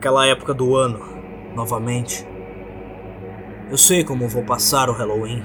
aquela 0.00 0.26
época 0.26 0.54
do 0.54 0.74
ano, 0.76 0.98
novamente. 1.54 2.26
Eu 3.70 3.76
sei 3.76 4.02
como 4.02 4.26
vou 4.26 4.42
passar 4.42 4.88
o 4.88 4.94
Halloween, 4.94 5.42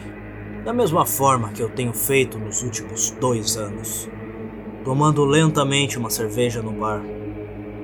da 0.64 0.72
mesma 0.72 1.06
forma 1.06 1.50
que 1.50 1.62
eu 1.62 1.68
tenho 1.68 1.92
feito 1.92 2.40
nos 2.40 2.64
últimos 2.64 3.12
dois 3.12 3.58
anos. 3.58 4.10
Tomando 4.86 5.26
lentamente 5.26 5.98
uma 5.98 6.10
cerveja 6.10 6.62
no 6.62 6.72
bar, 6.72 7.02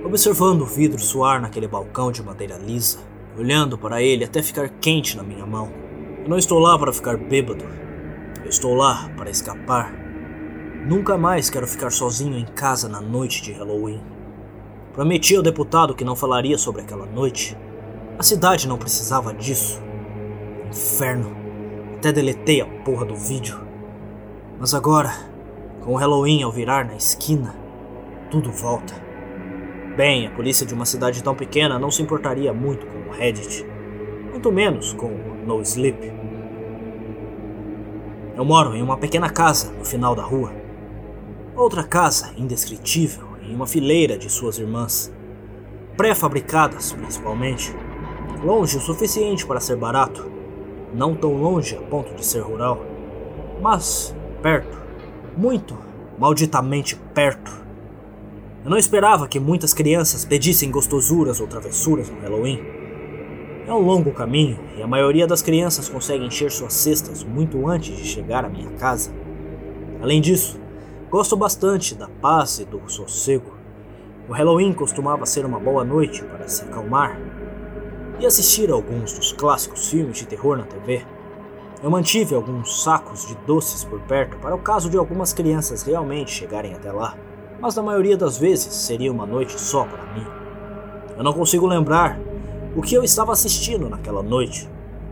observando 0.06 0.62
o 0.62 0.66
vidro 0.66 0.98
suar 0.98 1.42
naquele 1.42 1.68
balcão 1.68 2.10
de 2.10 2.24
madeira 2.24 2.58
lisa, 2.58 3.00
olhando 3.38 3.78
para 3.78 4.02
ele 4.02 4.24
até 4.24 4.42
ficar 4.42 4.70
quente 4.70 5.18
na 5.18 5.24
minha 5.24 5.46
mão. 5.46 5.70
Eu 6.24 6.30
não 6.30 6.38
estou 6.38 6.58
lá 6.58 6.80
para 6.80 6.94
ficar 6.94 7.18
bêbado, 7.18 7.66
eu 8.46 8.50
estou 8.50 8.74
lá 8.76 9.12
para 9.18 9.30
escapar. 9.30 9.94
Nunca 10.88 11.18
mais 11.18 11.50
quero 11.50 11.68
ficar 11.68 11.92
sozinho 11.92 12.38
em 12.38 12.46
casa 12.46 12.88
na 12.88 13.02
noite 13.02 13.42
de 13.42 13.52
Halloween. 13.52 14.21
Prometi 14.94 15.38
ao 15.38 15.42
deputado 15.42 15.96
que 15.96 16.04
não 16.04 16.18
falaria 16.18 16.58
sobre 16.58 16.82
aquela 16.82 17.06
noite. 17.06 17.58
A 18.20 18.24
cidade 18.24 18.68
não 18.68 18.78
precisava 18.78 19.34
disso. 19.34 19.82
Inferno. 20.70 21.34
Até 21.96 22.12
deletei 22.12 22.60
a 22.60 22.66
porra 22.66 23.06
do 23.06 23.16
vídeo. 23.16 23.58
Mas 24.60 24.74
agora, 24.74 25.14
com 25.80 25.94
o 25.94 25.96
Halloween 25.96 26.44
ao 26.44 26.52
virar 26.52 26.86
na 26.86 26.96
esquina, 26.96 27.56
tudo 28.30 28.52
volta. 28.52 28.94
Bem, 29.96 30.28
a 30.28 30.32
polícia 30.32 30.66
de 30.66 30.74
uma 30.74 30.86
cidade 30.86 31.24
tão 31.24 31.36
pequena 31.36 31.80
não 31.80 31.90
se 31.90 32.02
importaria 32.02 32.54
muito 32.54 32.86
com 32.86 33.10
o 33.10 33.12
Reddit, 33.12 33.66
muito 34.30 34.52
menos 34.52 34.92
com 34.94 35.08
o 35.08 35.46
No 35.46 35.62
Sleep. 35.62 36.12
Eu 38.36 38.44
moro 38.44 38.76
em 38.76 38.82
uma 38.82 38.98
pequena 38.98 39.30
casa 39.30 39.72
no 39.72 39.86
final 39.86 40.16
da 40.16 40.24
rua. 40.24 40.52
Outra 41.56 41.84
casa 41.84 42.34
indescritível 42.38 43.31
em 43.42 43.56
uma 43.56 43.68
fileira 43.68 44.18
de 44.18 44.30
suas 44.30 44.58
irmãs. 44.58 45.12
Pré-fabricadas, 45.98 46.92
principalmente. 46.94 47.76
Longe 48.44 48.78
o 48.78 48.82
suficiente 48.82 49.46
para 49.46 49.60
ser 49.60 49.76
barato. 49.76 50.32
Não 50.94 51.16
tão 51.16 51.34
longe 51.34 51.76
a 51.76 51.82
ponto 51.82 52.14
de 52.16 52.26
ser 52.26 52.40
rural. 52.40 52.84
Mas 53.62 54.16
perto. 54.42 54.82
Muito, 55.38 55.78
malditamente 56.18 56.96
perto. 57.14 57.52
Eu 58.64 58.70
não 58.70 58.78
esperava 58.78 59.28
que 59.28 59.40
muitas 59.40 59.74
crianças 59.74 60.24
pedissem 60.24 60.70
gostosuras 60.70 61.40
ou 61.40 61.48
travessuras 61.48 62.10
no 62.10 62.20
Halloween. 62.20 62.60
É 63.68 63.74
um 63.74 63.80
longo 63.80 64.12
caminho 64.12 64.60
e 64.78 64.84
a 64.84 64.88
maioria 64.88 65.26
das 65.26 65.42
crianças 65.42 65.90
consegue 65.90 66.24
encher 66.24 66.52
suas 66.52 66.74
cestas 66.74 67.24
muito 67.24 67.68
antes 67.68 67.98
de 67.98 68.06
chegar 68.06 68.46
à 68.46 68.50
minha 68.50 68.70
casa. 68.72 69.12
Além 70.00 70.22
disso, 70.22 70.61
Gosto 71.12 71.36
bastante 71.36 71.94
da 71.94 72.08
paz 72.08 72.60
e 72.60 72.64
do 72.64 72.80
sossego. 72.88 73.52
O 74.30 74.32
Halloween 74.32 74.72
costumava 74.72 75.26
ser 75.26 75.46
uma 75.46 75.60
boa 75.60 75.84
noite 75.84 76.24
para 76.24 76.48
se 76.48 76.64
acalmar 76.64 77.20
e 78.18 78.26
assistir 78.26 78.72
a 78.72 78.76
alguns 78.76 79.12
dos 79.12 79.34
clássicos 79.34 79.90
filmes 79.90 80.20
de 80.20 80.26
terror 80.26 80.56
na 80.56 80.64
TV. 80.64 81.06
Eu 81.84 81.92
mantive 81.92 82.34
alguns 82.34 82.82
sacos 82.82 83.28
de 83.28 83.36
doces 83.46 83.84
por 83.84 84.00
perto 84.04 84.38
para 84.38 84.56
o 84.56 84.60
caso 84.60 84.90
de 84.90 84.98
algumas 84.98 85.34
crianças 85.34 85.84
realmente 85.84 86.32
chegarem 86.32 86.74
até 86.74 86.94
lá, 86.94 87.18
mas 87.60 87.76
na 87.76 87.84
maioria 87.84 88.16
das 88.16 88.38
vezes 88.38 88.74
seria 88.74 89.12
uma 89.12 89.26
noite 89.26 89.60
só 89.60 89.84
para 89.84 90.14
mim. 90.14 90.26
Eu 91.18 91.26
não 91.26 91.34
consigo 91.34 91.68
lembrar 91.68 92.18
o 92.74 92.82
que 92.82 92.96
eu 92.96 93.04
estava 93.04 93.34
assistindo 93.34 93.90
naquela 93.90 94.24
noite. 94.24 94.70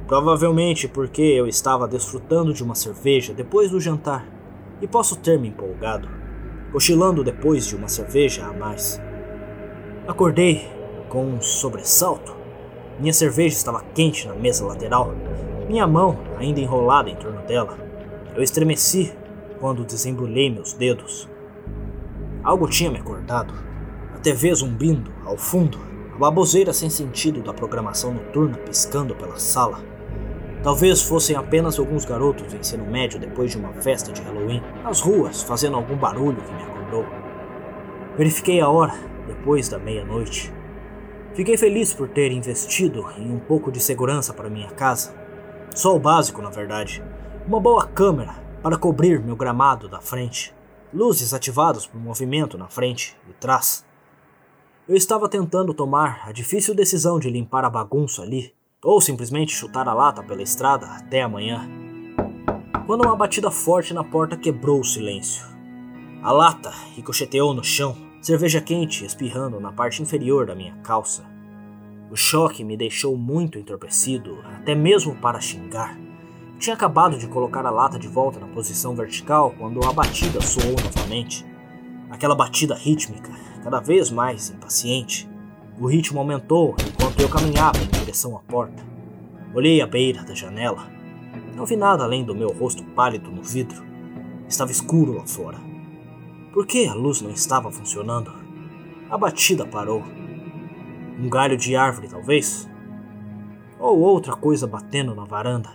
Provavelmente 0.08 0.88
porque 0.88 1.22
eu 1.22 1.46
estava 1.46 1.90
desfrutando 1.90 2.54
de 2.54 2.64
uma 2.64 2.74
cerveja 2.74 3.34
depois 3.34 3.70
do 3.70 3.82
jantar 3.82 4.39
e 4.82 4.88
posso 4.88 5.16
ter 5.16 5.40
me 5.40 5.50
empolgado, 5.50 6.10
cochilando 6.72 7.24
depois 7.24 7.66
de 7.68 7.76
uma 7.76 7.88
cerveja 7.88 8.46
a 8.46 8.54
mais. 8.54 9.02
Acordei 10.08 10.68
com 11.10 11.26
um 11.26 11.42
sobressalto. 11.42 12.36
Minha 13.00 13.14
cerveja 13.14 13.56
estava 13.56 13.84
quente 13.94 14.28
na 14.28 14.36
mesa 14.36 14.66
lateral, 14.66 15.14
minha 15.70 15.86
mão 15.86 16.18
ainda 16.38 16.60
enrolada 16.60 17.10
em 17.10 17.16
torno 17.16 17.42
dela. 17.44 17.78
Eu 18.36 18.42
estremeci 18.42 19.14
quando 19.60 19.86
desembrulhei 19.86 20.50
meus 20.50 20.74
dedos. 20.74 21.30
Algo 22.44 22.68
tinha 22.68 22.90
me 22.90 22.98
acordado. 22.98 23.54
A 24.16 24.18
TV 24.18 24.54
zumbindo 24.54 25.12
ao 25.26 25.38
fundo, 25.38 25.78
a 26.16 26.18
baboseira 26.18 26.74
sem 26.74 26.90
sentido 26.90 27.42
da 27.42 27.54
programação 27.54 28.14
noturna 28.14 28.58
piscando 28.58 29.14
pela 29.14 29.38
sala. 29.38 29.80
Talvez 30.62 31.02
fossem 31.02 31.38
apenas 31.38 31.80
alguns 31.80 32.04
garotos 32.04 32.52
do 32.52 32.58
ensino 32.58 32.86
médio 32.86 33.18
depois 33.18 33.52
de 33.52 33.58
uma 33.58 33.72
festa 33.76 34.12
de 34.12 34.22
Halloween, 34.22 34.62
nas 34.84 35.00
ruas, 35.00 35.42
fazendo 35.42 35.78
algum 35.78 35.96
barulho 35.96 36.42
que 36.42 36.52
me 36.52 36.64
acordou. 36.64 37.06
Verifiquei 38.18 38.60
a 38.60 38.68
hora, 38.68 38.94
depois 39.26 39.70
da 39.70 39.80
meia-noite. 39.80 40.54
Fiquei 41.34 41.56
feliz 41.56 41.94
por 41.94 42.10
ter 42.10 42.34
investido 42.34 43.06
em 43.18 43.32
um 43.32 43.40
pouco 43.40 43.72
de 43.72 43.80
segurança 43.80 44.34
para 44.34 44.50
minha 44.50 44.70
casa. 44.72 45.16
Só 45.74 45.96
o 45.96 46.00
básico, 46.00 46.42
na 46.42 46.50
verdade. 46.50 47.02
Uma 47.48 47.62
boa 47.62 47.88
câmera 47.88 48.36
para 48.62 48.78
cobrir 48.78 49.24
meu 49.24 49.38
gramado 49.38 49.88
da 49.88 50.02
frente. 50.02 50.54
Luzes 50.94 51.34
ativadas 51.34 51.88
por 51.88 52.02
movimento 52.02 52.58
na 52.58 52.68
frente 52.68 53.16
e 53.30 53.34
trás. 53.34 53.86
Eu 54.90 54.96
estava 54.96 55.30
tentando 55.30 55.74
tomar 55.74 56.28
a 56.28 56.34
difícil 56.34 56.76
decisão 56.76 57.18
de 57.18 57.30
limpar 57.30 57.64
a 57.64 57.70
bagunça 57.70 58.24
ali 58.24 58.54
ou 58.84 59.02
simplesmente 59.02 59.52
chutar 59.52 59.88
a 59.88 59.94
lata 59.94 60.24
pela 60.24 60.42
estrada 60.42 60.86
até 60.88 61.22
amanhã. 61.22 61.68
Quando 62.86 63.06
uma 63.06 63.16
batida 63.16 63.52
forte 63.52 63.94
na 63.94 64.04
porta 64.04 64.38
quebrou 64.38 64.80
o 64.80 64.86
silêncio. 64.86 65.46
A 66.24 66.32
lata 66.32 66.72
ricocheteou 66.96 67.54
no 67.54 67.64
chão, 67.64 67.96
cerveja 68.22 68.62
quente 68.62 69.06
espirrando 69.06 69.60
na 69.60 69.72
parte 69.72 70.02
inferior 70.02 70.46
da 70.46 70.56
minha 70.56 70.76
calça. 70.84 71.24
O 72.10 72.16
choque 72.16 72.64
me 72.64 72.76
deixou 72.76 73.16
muito 73.16 73.60
entorpecido, 73.60 74.40
até 74.46 74.74
mesmo 74.74 75.16
para 75.16 75.40
xingar. 75.40 75.98
Tinha 76.58 76.74
acabado 76.74 77.18
de 77.18 77.28
colocar 77.28 77.66
a 77.66 77.70
lata 77.70 78.00
de 78.00 78.08
volta 78.08 78.40
na 78.40 78.48
posição 78.48 78.96
vertical 78.96 79.54
quando 79.58 79.86
a 79.86 79.94
batida 79.94 80.42
soou 80.42 80.76
novamente. 80.84 81.46
Aquela 82.10 82.36
batida 82.36 82.76
rítmica, 82.76 83.32
cada 83.64 83.80
vez 83.80 84.10
mais 84.10 84.50
impaciente. 84.50 85.30
O 85.80 85.88
ritmo 85.88 86.20
aumentou 86.20 86.76
eu 87.20 87.28
caminhava 87.28 87.78
em 87.84 87.88
direção 87.88 88.38
à 88.38 88.40
porta. 88.40 88.82
Olhei 89.54 89.82
à 89.82 89.88
beira 89.88 90.24
da 90.24 90.34
janela. 90.34 90.90
Não 91.54 91.66
vi 91.66 91.76
nada 91.76 92.04
além 92.06 92.24
do 92.24 92.34
meu 92.34 92.50
rosto 92.50 92.82
pálido 92.82 93.30
no 93.30 93.44
vidro. 93.44 93.84
Estava 94.48 94.72
escuro 94.72 95.18
lá 95.18 95.28
fora. 95.28 95.58
Por 96.54 96.66
que 96.66 96.88
a 96.88 96.94
luz 96.94 97.22
não 97.22 97.30
estava 97.30 97.70
funcionando? 97.72 98.32
A 99.10 99.18
batida 99.18 99.66
parou. 99.66 100.02
Um 101.20 101.30
galho 101.30 101.58
de 101.58 101.76
árvore, 101.76 102.08
talvez? 102.08 102.70
Ou 103.78 104.00
outra 104.00 104.36
coisa 104.38 104.66
batendo 104.66 105.14
na 105.14 105.26
varanda. 105.26 105.70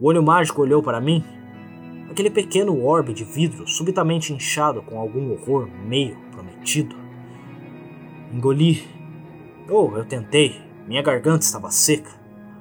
O 0.00 0.08
olho 0.08 0.22
mágico 0.22 0.62
olhou 0.62 0.82
para 0.82 1.00
mim. 1.00 1.22
Aquele 2.10 2.30
pequeno 2.30 2.84
orbe 2.84 3.14
de 3.14 3.22
vidro 3.22 3.68
subitamente 3.68 4.32
inchado 4.32 4.82
com 4.82 4.98
algum 4.98 5.32
horror 5.32 5.68
meio 5.86 6.16
prometido. 6.32 6.96
Engoli. 8.32 9.01
Oh, 9.68 9.90
eu 9.96 10.04
tentei. 10.04 10.60
Minha 10.86 11.02
garganta 11.02 11.44
estava 11.44 11.70
seca. 11.70 12.10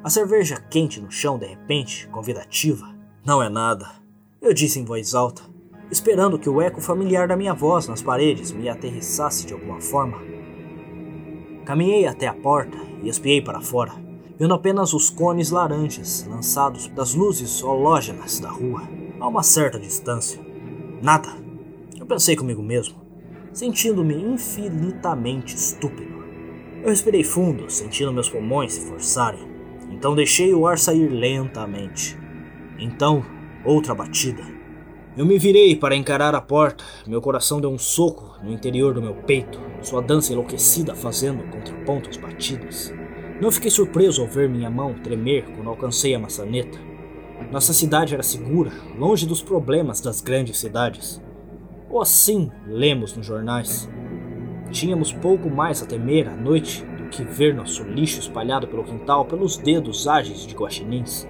A 0.03 0.09
cerveja 0.09 0.61
quente 0.69 1.01
no 1.01 1.11
chão 1.11 1.37
de 1.37 1.45
repente, 1.45 2.07
convidativa. 2.07 2.87
Não 3.25 3.41
é 3.41 3.49
nada. 3.49 3.87
Eu 4.41 4.53
disse 4.53 4.79
em 4.79 4.85
voz 4.85 5.13
alta, 5.13 5.43
esperando 5.91 6.39
que 6.39 6.49
o 6.49 6.61
eco 6.61 6.81
familiar 6.81 7.27
da 7.27 7.35
minha 7.35 7.53
voz 7.53 7.87
nas 7.87 8.01
paredes 8.01 8.51
me 8.51 8.69
aterrissasse 8.69 9.45
de 9.45 9.53
alguma 9.53 9.79
forma. 9.79 10.17
Caminhei 11.65 12.07
até 12.07 12.27
a 12.27 12.33
porta 12.33 12.77
e 13.03 13.09
espiei 13.09 13.41
para 13.41 13.61
fora, 13.61 13.93
vendo 14.37 14.53
apenas 14.53 14.93
os 14.93 15.09
cones 15.09 15.51
laranjas 15.51 16.25
lançados 16.27 16.87
das 16.87 17.13
luzes 17.13 17.61
hológenas 17.63 18.39
da 18.39 18.49
rua, 18.49 18.81
a 19.19 19.27
uma 19.27 19.43
certa 19.43 19.79
distância. 19.79 20.41
Nada. 21.01 21.29
Eu 21.99 22.05
pensei 22.05 22.35
comigo 22.35 22.63
mesmo 22.63 23.01
sentindo-me 23.53 24.15
infinitamente 24.15 25.55
estúpido. 25.55 26.20
Eu 26.83 26.89
respirei 26.89 27.23
fundo, 27.23 27.69
sentindo 27.69 28.11
meus 28.11 28.27
pulmões 28.27 28.73
se 28.73 28.87
forçarem. 28.87 29.47
Então 29.91 30.15
deixei 30.15 30.51
o 30.51 30.65
ar 30.65 30.79
sair 30.79 31.09
lentamente. 31.09 32.17
Então, 32.79 33.23
outra 33.63 33.93
batida. 33.93 34.41
Eu 35.15 35.25
me 35.25 35.37
virei 35.37 35.75
para 35.75 35.95
encarar 35.95 36.33
a 36.33 36.41
porta. 36.41 36.83
Meu 37.05 37.21
coração 37.21 37.61
deu 37.61 37.69
um 37.69 37.77
soco 37.77 38.35
no 38.41 38.51
interior 38.51 38.95
do 38.95 39.01
meu 39.01 39.13
peito, 39.13 39.59
sua 39.81 40.01
dança 40.01 40.33
enlouquecida 40.33 40.95
fazendo 40.95 41.43
contrapontos 41.51 42.17
batidos. 42.17 42.91
Não 43.39 43.51
fiquei 43.51 43.69
surpreso 43.69 44.21
ao 44.21 44.27
ver 44.27 44.49
minha 44.49 44.69
mão 44.69 44.95
tremer 44.95 45.45
quando 45.53 45.69
alcancei 45.69 46.15
a 46.15 46.19
maçaneta. 46.19 46.79
Nossa 47.51 47.73
cidade 47.73 48.13
era 48.13 48.23
segura, 48.23 48.71
longe 48.97 49.27
dos 49.27 49.43
problemas 49.43 50.01
das 50.01 50.19
grandes 50.19 50.57
cidades. 50.57 51.21
Ou 51.89 52.01
assim 52.01 52.49
lemos 52.65 53.15
nos 53.15 53.25
jornais. 53.25 53.87
Tínhamos 54.71 55.11
pouco 55.11 55.49
mais 55.49 55.83
a 55.83 55.85
temer 55.85 56.29
à 56.29 56.35
noite 56.35 56.85
do 56.97 57.09
que 57.09 57.23
ver 57.23 57.53
nosso 57.53 57.83
lixo 57.83 58.21
espalhado 58.21 58.67
pelo 58.67 58.85
quintal 58.85 59.25
pelos 59.25 59.57
dedos 59.57 60.07
ágeis 60.07 60.47
de 60.47 60.55
guaxinins. 60.55 61.27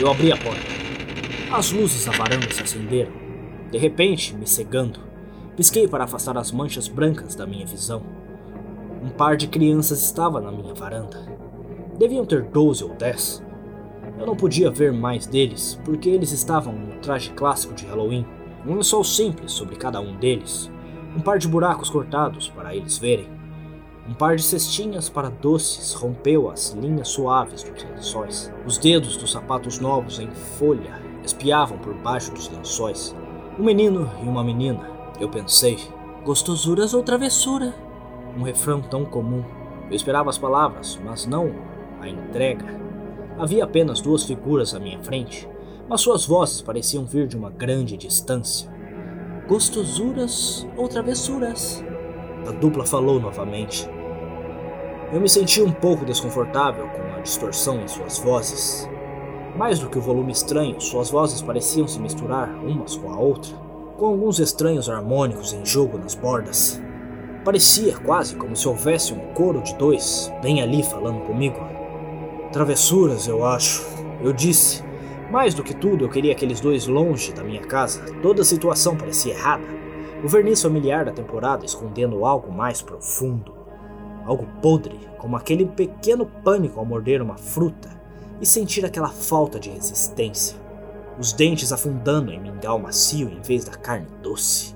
Eu 0.00 0.10
abri 0.10 0.32
a 0.32 0.36
porta. 0.36 0.60
As 1.52 1.70
luzes 1.70 2.06
da 2.06 2.12
varanda 2.12 2.50
se 2.50 2.62
acenderam, 2.62 3.12
de 3.70 3.76
repente 3.76 4.34
me 4.34 4.46
cegando. 4.46 4.98
Pisquei 5.56 5.86
para 5.86 6.04
afastar 6.04 6.38
as 6.38 6.50
manchas 6.50 6.88
brancas 6.88 7.34
da 7.34 7.46
minha 7.46 7.66
visão. 7.66 8.02
Um 9.02 9.10
par 9.10 9.36
de 9.36 9.46
crianças 9.46 10.02
estava 10.02 10.40
na 10.40 10.50
minha 10.50 10.72
varanda. 10.72 11.18
Deviam 11.98 12.24
ter 12.24 12.44
12 12.44 12.82
ou 12.82 12.94
10. 12.94 13.44
Eu 14.18 14.26
não 14.26 14.36
podia 14.36 14.70
ver 14.70 14.92
mais 14.92 15.26
deles, 15.26 15.78
porque 15.84 16.08
eles 16.08 16.32
estavam 16.32 16.72
no 16.72 16.96
traje 17.00 17.30
clássico 17.30 17.74
de 17.74 17.84
Halloween, 17.86 18.26
um 18.66 18.74
lençol 18.74 19.04
simples 19.04 19.52
sobre 19.52 19.76
cada 19.76 20.00
um 20.00 20.16
deles, 20.16 20.70
um 21.16 21.20
par 21.20 21.38
de 21.38 21.48
buracos 21.48 21.90
cortados 21.90 22.48
para 22.48 22.74
eles 22.74 22.98
verem. 22.98 23.28
Um 24.08 24.14
par 24.14 24.36
de 24.36 24.42
cestinhas 24.42 25.08
para 25.08 25.28
doces 25.28 25.92
rompeu 25.92 26.50
as 26.50 26.70
linhas 26.70 27.08
suaves 27.08 27.62
dos 27.62 27.84
lençóis. 27.84 28.52
Os 28.64 28.78
dedos 28.78 29.16
dos 29.16 29.32
sapatos 29.32 29.78
novos 29.78 30.18
em 30.18 30.30
folha 30.30 31.02
espiavam 31.22 31.78
por 31.78 31.94
baixo 31.94 32.32
dos 32.32 32.48
lençóis. 32.48 33.14
Um 33.58 33.64
menino 33.64 34.10
e 34.22 34.26
uma 34.26 34.42
menina, 34.42 34.88
eu 35.20 35.28
pensei. 35.28 35.78
Gostosuras 36.24 36.94
ou 36.94 37.02
travessura? 37.02 37.74
Um 38.36 38.42
refrão 38.42 38.80
tão 38.80 39.04
comum. 39.04 39.44
Eu 39.90 39.96
esperava 39.96 40.30
as 40.30 40.38
palavras, 40.38 40.98
mas 41.04 41.26
não 41.26 41.52
a 42.00 42.08
entrega. 42.08 42.66
Havia 43.38 43.64
apenas 43.64 44.00
duas 44.00 44.24
figuras 44.24 44.74
à 44.74 44.80
minha 44.80 45.02
frente, 45.02 45.48
mas 45.88 46.00
suas 46.00 46.24
vozes 46.24 46.62
pareciam 46.62 47.04
vir 47.04 47.26
de 47.26 47.36
uma 47.36 47.50
grande 47.50 47.96
distância. 47.96 48.77
Gostosuras 49.48 50.68
ou 50.76 50.86
travessuras? 50.88 51.82
A 52.46 52.52
dupla 52.52 52.84
falou 52.84 53.18
novamente. 53.18 53.88
Eu 55.10 55.22
me 55.22 55.28
senti 55.28 55.62
um 55.62 55.72
pouco 55.72 56.04
desconfortável 56.04 56.86
com 56.86 57.16
a 57.16 57.20
distorção 57.20 57.80
em 57.80 57.88
suas 57.88 58.18
vozes. 58.18 58.86
Mais 59.56 59.78
do 59.78 59.88
que 59.88 59.96
o 59.96 60.02
volume 60.02 60.32
estranho, 60.32 60.78
suas 60.82 61.08
vozes 61.08 61.40
pareciam 61.40 61.88
se 61.88 61.98
misturar 61.98 62.50
umas 62.62 62.94
com 62.94 63.10
a 63.10 63.18
outra, 63.18 63.56
com 63.96 64.04
alguns 64.04 64.38
estranhos 64.38 64.90
harmônicos 64.90 65.54
em 65.54 65.64
jogo 65.64 65.96
nas 65.96 66.14
bordas. 66.14 66.78
Parecia 67.42 67.96
quase 68.00 68.36
como 68.36 68.54
se 68.54 68.68
houvesse 68.68 69.14
um 69.14 69.32
coro 69.32 69.62
de 69.62 69.74
dois 69.76 70.30
bem 70.42 70.60
ali 70.60 70.82
falando 70.82 71.24
comigo. 71.24 71.58
Travessuras, 72.52 73.26
eu 73.26 73.46
acho. 73.46 73.82
Eu 74.22 74.30
disse. 74.30 74.87
Mais 75.30 75.52
do 75.52 75.62
que 75.62 75.74
tudo, 75.74 76.04
eu 76.04 76.08
queria 76.08 76.32
aqueles 76.32 76.58
dois 76.58 76.86
longe 76.86 77.32
da 77.32 77.44
minha 77.44 77.60
casa. 77.60 78.02
Toda 78.22 78.40
a 78.40 78.44
situação 78.44 78.96
parecia 78.96 79.34
errada. 79.34 79.64
O 80.24 80.28
verniz 80.28 80.62
familiar 80.62 81.04
da 81.04 81.12
temporada 81.12 81.66
escondendo 81.66 82.24
algo 82.24 82.50
mais 82.50 82.80
profundo. 82.80 83.54
Algo 84.24 84.46
podre, 84.62 84.98
como 85.18 85.36
aquele 85.36 85.66
pequeno 85.66 86.24
pânico 86.24 86.80
ao 86.80 86.86
morder 86.86 87.20
uma 87.20 87.36
fruta 87.36 87.90
e 88.40 88.46
sentir 88.46 88.86
aquela 88.86 89.10
falta 89.10 89.60
de 89.60 89.68
resistência. 89.68 90.56
Os 91.18 91.32
dentes 91.34 91.72
afundando 91.72 92.32
em 92.32 92.40
mingau 92.40 92.78
macio 92.78 93.28
em 93.28 93.42
vez 93.42 93.64
da 93.64 93.72
carne 93.72 94.08
doce. 94.22 94.74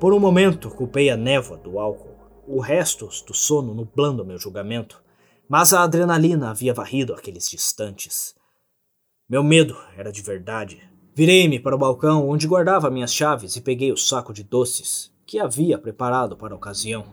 Por 0.00 0.14
um 0.14 0.18
momento, 0.18 0.70
culpei 0.70 1.10
a 1.10 1.16
névoa 1.16 1.58
do 1.58 1.78
álcool, 1.78 2.16
o 2.48 2.58
resto 2.58 3.08
do 3.26 3.34
sono 3.34 3.74
nublando 3.74 4.24
meu 4.24 4.38
julgamento. 4.38 5.02
Mas 5.48 5.74
a 5.74 5.82
adrenalina 5.82 6.50
havia 6.50 6.72
varrido 6.72 7.12
aqueles 7.12 7.50
distantes. 7.50 8.34
Meu 9.32 9.42
medo 9.42 9.74
era 9.96 10.12
de 10.12 10.20
verdade. 10.20 10.82
Virei-me 11.14 11.58
para 11.58 11.74
o 11.74 11.78
balcão 11.78 12.28
onde 12.28 12.46
guardava 12.46 12.90
minhas 12.90 13.14
chaves 13.14 13.56
e 13.56 13.62
peguei 13.62 13.90
o 13.90 13.96
saco 13.96 14.30
de 14.30 14.44
doces 14.44 15.10
que 15.24 15.38
havia 15.38 15.78
preparado 15.78 16.36
para 16.36 16.52
a 16.52 16.56
ocasião. 16.58 17.06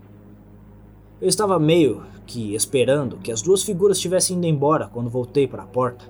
Eu 1.22 1.30
estava 1.30 1.58
meio 1.58 2.04
que 2.28 2.54
esperando 2.54 3.20
que 3.20 3.32
as 3.32 3.42
duas 3.42 3.64
figuras 3.64 4.02
tivessem 4.02 4.36
ido 4.36 4.48
embora 4.48 4.90
quando 4.90 5.10
voltei 5.10 5.48
para 5.48 5.64
a 5.64 5.66
porta. 5.66 6.04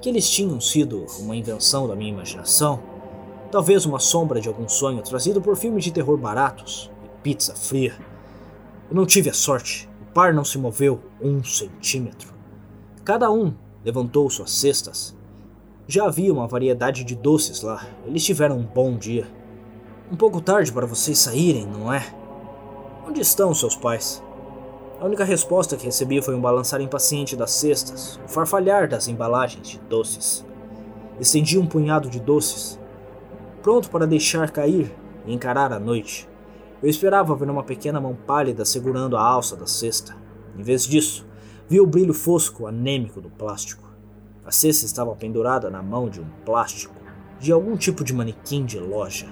Que 0.00 0.08
eles 0.08 0.30
tinham 0.30 0.60
sido 0.60 1.04
uma 1.18 1.34
invenção 1.34 1.88
da 1.88 1.96
minha 1.96 2.12
imaginação, 2.12 2.80
talvez 3.50 3.84
uma 3.84 3.98
sombra 3.98 4.40
de 4.40 4.46
algum 4.46 4.68
sonho 4.68 5.02
trazido 5.02 5.40
por 5.42 5.56
filmes 5.56 5.82
de 5.82 5.90
terror 5.90 6.16
baratos 6.16 6.92
e 7.04 7.08
pizza 7.24 7.56
fria. 7.56 7.96
Eu 8.88 8.94
não 8.94 9.04
tive 9.04 9.28
a 9.28 9.34
sorte 9.34 9.88
par 10.14 10.32
não 10.32 10.44
se 10.44 10.58
moveu 10.58 11.00
um 11.20 11.42
centímetro. 11.42 12.32
Cada 13.04 13.32
um 13.32 13.52
levantou 13.84 14.30
suas 14.30 14.52
cestas. 14.52 15.18
Já 15.92 16.04
havia 16.04 16.32
uma 16.32 16.46
variedade 16.46 17.02
de 17.02 17.16
doces 17.16 17.62
lá. 17.62 17.84
Eles 18.06 18.24
tiveram 18.24 18.56
um 18.56 18.62
bom 18.62 18.96
dia. 18.96 19.26
Um 20.08 20.14
pouco 20.14 20.40
tarde 20.40 20.72
para 20.72 20.86
vocês 20.86 21.18
saírem, 21.18 21.66
não 21.66 21.92
é? 21.92 22.14
Onde 23.04 23.20
estão 23.20 23.52
seus 23.52 23.74
pais? 23.74 24.22
A 25.00 25.04
única 25.04 25.24
resposta 25.24 25.76
que 25.76 25.86
recebi 25.86 26.22
foi 26.22 26.36
um 26.36 26.40
balançar 26.40 26.80
impaciente 26.80 27.34
das 27.34 27.50
cestas, 27.50 28.20
o 28.24 28.28
farfalhar 28.28 28.88
das 28.88 29.08
embalagens 29.08 29.66
de 29.66 29.78
doces. 29.80 30.46
Estendi 31.18 31.58
um 31.58 31.66
punhado 31.66 32.08
de 32.08 32.20
doces, 32.20 32.78
pronto 33.60 33.90
para 33.90 34.06
deixar 34.06 34.52
cair 34.52 34.94
e 35.26 35.34
encarar 35.34 35.72
a 35.72 35.80
noite. 35.80 36.28
Eu 36.80 36.88
esperava 36.88 37.34
ver 37.34 37.50
uma 37.50 37.64
pequena 37.64 38.00
mão 38.00 38.14
pálida 38.14 38.64
segurando 38.64 39.16
a 39.16 39.24
alça 39.24 39.56
da 39.56 39.66
cesta. 39.66 40.16
Em 40.56 40.62
vez 40.62 40.84
disso, 40.84 41.26
vi 41.68 41.80
o 41.80 41.86
brilho 41.86 42.14
fosco 42.14 42.68
anêmico 42.68 43.20
do 43.20 43.28
plástico. 43.28 43.89
A 44.50 44.52
cesta 44.52 44.84
estava 44.84 45.14
pendurada 45.14 45.70
na 45.70 45.80
mão 45.80 46.10
de 46.10 46.20
um 46.20 46.26
plástico, 46.44 46.92
de 47.38 47.52
algum 47.52 47.76
tipo 47.76 48.02
de 48.02 48.12
manequim 48.12 48.64
de 48.64 48.80
loja. 48.80 49.28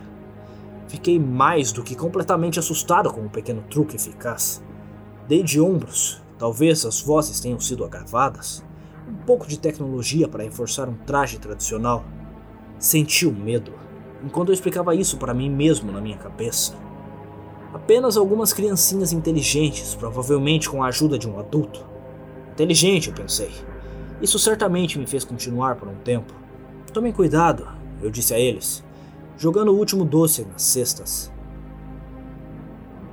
Fiquei 0.87 1.19
mais 1.19 1.73
do 1.73 1.83
que 1.83 1.97
completamente 1.97 2.61
assustado 2.61 3.13
com 3.13 3.23
o 3.23 3.25
um 3.25 3.29
pequeno 3.29 3.65
truque 3.69 3.97
eficaz. 3.97 4.63
Dei 5.27 5.43
de 5.43 5.61
ombros, 5.61 6.23
talvez 6.39 6.87
as 6.87 7.01
vozes 7.01 7.41
tenham 7.41 7.59
sido 7.59 7.85
agravadas. 7.85 8.65
Um 9.09 9.17
pouco 9.27 9.49
de 9.49 9.59
tecnologia 9.59 10.29
para 10.29 10.45
reforçar 10.45 10.89
um 10.89 10.95
traje 10.95 11.41
tradicional. 11.41 12.05
Senti 12.79 13.27
o 13.27 13.33
medo, 13.33 13.73
enquanto 14.23 14.51
eu 14.51 14.55
explicava 14.55 14.95
isso 14.95 15.17
para 15.17 15.35
mim 15.35 15.51
mesmo 15.51 15.91
na 15.91 16.01
minha 16.01 16.17
cabeça. 16.17 16.75
Apenas 17.75 18.17
algumas 18.17 18.53
criancinhas 18.53 19.13
inteligentes, 19.13 19.97
provavelmente 19.97 20.71
com 20.71 20.81
a 20.81 20.87
ajuda 20.87 21.19
de 21.19 21.29
um 21.29 21.41
adulto. 21.41 21.85
Inteligente, 22.53 23.09
eu 23.09 23.15
pensei. 23.17 23.51
Isso 24.21 24.39
certamente 24.39 24.99
me 24.99 25.07
fez 25.07 25.25
continuar 25.25 25.77
por 25.77 25.89
um 25.89 25.95
tempo. 25.97 26.33
Tomem 26.93 27.13
cuidado, 27.13 27.69
eu 28.03 28.11
disse 28.11 28.35
a 28.35 28.39
eles, 28.39 28.85
jogando 29.37 29.73
o 29.73 29.77
último 29.77 30.05
doce 30.05 30.45
nas 30.45 30.63
cestas. 30.63 31.33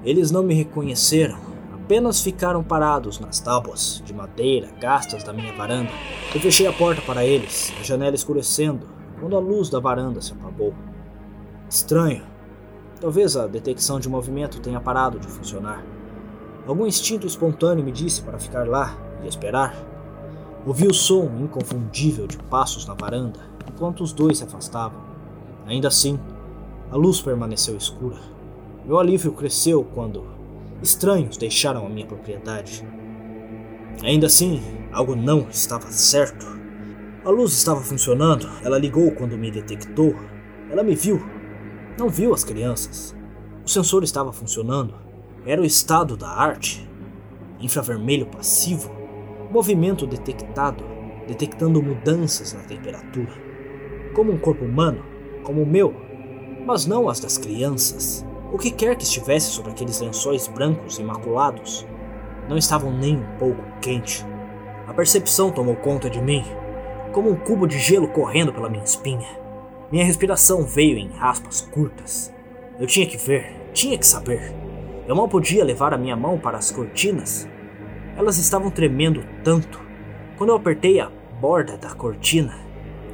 Eles 0.04 0.32
não 0.32 0.44
me 0.44 0.54
reconheceram, 0.54 1.38
apenas 1.74 2.22
ficaram 2.22 2.64
parados 2.64 3.20
nas 3.20 3.40
tábuas 3.40 4.02
de 4.06 4.14
madeira 4.14 4.70
gastas 4.80 5.24
da 5.24 5.34
minha 5.34 5.54
varanda. 5.54 5.92
Eu 6.34 6.42
fechei 6.42 6.68
a 6.68 6.74
porta 6.74 7.02
para 7.02 7.26
eles, 7.26 7.74
a 7.80 7.84
janela 7.84 8.16
escurecendo, 8.16 8.88
quando 9.20 9.36
a 9.36 9.40
luz 9.40 9.70
da 9.70 9.80
varanda 9.80 10.22
se 10.22 10.34
apagou. 10.34 10.74
Estranho, 11.70 12.24
Talvez 13.00 13.36
a 13.36 13.46
detecção 13.46 14.00
de 14.00 14.08
movimento 14.08 14.62
tenha 14.62 14.80
parado 14.80 15.20
de 15.20 15.28
funcionar. 15.28 15.84
Algum 16.66 16.88
instinto 16.88 17.28
espontâneo 17.28 17.84
me 17.84 17.92
disse 17.92 18.22
para 18.22 18.40
ficar 18.40 18.68
lá 18.68 18.98
e 19.24 19.28
esperar. 19.28 19.76
Ouvi 20.66 20.88
o 20.88 20.94
som 20.94 21.30
inconfundível 21.40 22.28
de 22.28 22.38
passos 22.38 22.86
na 22.86 22.94
varanda 22.94 23.40
enquanto 23.68 24.02
os 24.02 24.12
dois 24.12 24.38
se 24.38 24.44
afastavam. 24.44 25.00
Ainda 25.66 25.88
assim, 25.88 26.20
a 26.92 26.96
luz 26.96 27.22
permaneceu 27.22 27.76
escura. 27.76 28.18
Meu 28.86 29.00
alívio 29.00 29.32
cresceu 29.34 29.84
quando 29.84 30.26
estranhos 30.82 31.38
deixaram 31.38 31.86
a 31.86 31.90
minha 31.90 32.06
propriedade. 32.06 32.88
Ainda 34.04 34.28
assim, 34.28 34.62
algo 34.92 35.16
não 35.16 35.48
estava 35.50 35.92
certo. 35.92 36.46
A 37.24 37.30
luz 37.30 37.54
estava 37.54 37.82
funcionando, 37.82 38.48
ela 38.64 38.78
ligou 38.78 39.12
quando 39.12 39.38
me 39.38 39.50
detectou. 39.50 40.16
Ela 40.70 40.84
me 40.84 40.96
viu 40.96 41.22
não 41.98 42.10
viu 42.10 42.34
as 42.34 42.44
crianças. 42.44 43.16
O 43.66 43.70
sensor 43.70 44.04
estava 44.04 44.34
funcionando. 44.34 44.94
Era 45.46 45.62
o 45.62 45.66
estado 45.66 46.18
da 46.18 46.28
arte. 46.28 46.88
Infravermelho 47.60 48.26
passivo. 48.26 48.92
Movimento 49.56 50.06
detectado, 50.06 50.84
detectando 51.30 51.82
mudanças 51.82 52.52
na 52.52 52.60
temperatura. 52.60 53.32
Como 54.14 54.34
um 54.34 54.38
corpo 54.38 54.66
humano, 54.66 55.02
como 55.44 55.64
o 55.64 55.66
meu, 55.66 55.96
mas 56.66 56.86
não 56.86 57.08
as 57.08 57.22
das 57.22 57.38
crianças. 57.38 58.26
O 58.52 58.58
que 58.58 58.70
quer 58.70 58.98
que 58.98 59.06
estivesse 59.06 59.52
sobre 59.52 59.72
aqueles 59.72 60.02
lençóis 60.02 60.46
brancos 60.50 61.00
imaculados, 61.00 61.88
não 62.50 62.58
estavam 62.58 62.92
nem 62.92 63.16
um 63.16 63.38
pouco 63.40 63.64
quente. 63.80 64.26
A 64.88 64.94
percepção 64.94 65.50
tomou 65.52 65.78
conta 65.78 66.10
de 66.10 66.22
mim, 66.22 66.44
como 67.14 67.30
um 67.30 67.38
cubo 67.38 67.66
de 67.66 67.80
gelo 67.80 68.10
correndo 68.10 68.52
pela 68.52 68.70
minha 68.70 68.84
espinha. 68.84 69.40
Minha 69.90 70.04
respiração 70.04 70.64
veio 70.64 70.98
em 70.98 71.12
raspas 71.12 71.62
curtas. 71.62 72.30
Eu 72.78 72.88
tinha 72.88 73.08
que 73.08 73.16
ver, 73.16 73.56
tinha 73.72 73.98
que 73.98 74.06
saber. 74.06 74.54
Eu 75.08 75.16
mal 75.16 75.30
podia 75.30 75.64
levar 75.64 75.94
a 75.94 75.98
minha 75.98 76.18
mão 76.18 76.38
para 76.38 76.58
as 76.58 76.72
cortinas. 76.72 77.48
Elas 78.16 78.38
estavam 78.38 78.70
tremendo 78.70 79.24
tanto. 79.44 79.80
Quando 80.38 80.50
eu 80.50 80.56
apertei 80.56 81.00
a 81.00 81.12
borda 81.40 81.78
da 81.78 81.90
cortina, 81.94 82.58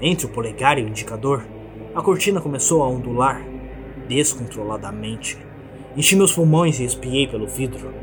entre 0.01 0.25
o 0.25 0.29
polegar 0.29 0.77
e 0.77 0.84
o 0.84 0.88
indicador, 0.88 1.43
a 1.93 2.01
cortina 2.01 2.41
começou 2.41 2.84
a 2.84 2.88
ondular 2.88 3.41
descontroladamente. 4.08 5.38
Enchi 5.96 6.15
meus 6.15 6.34
pulmões 6.34 6.79
e 6.79 6.86
espiei 6.86 7.27
pelo 7.27 7.48
vidro. 7.48 7.93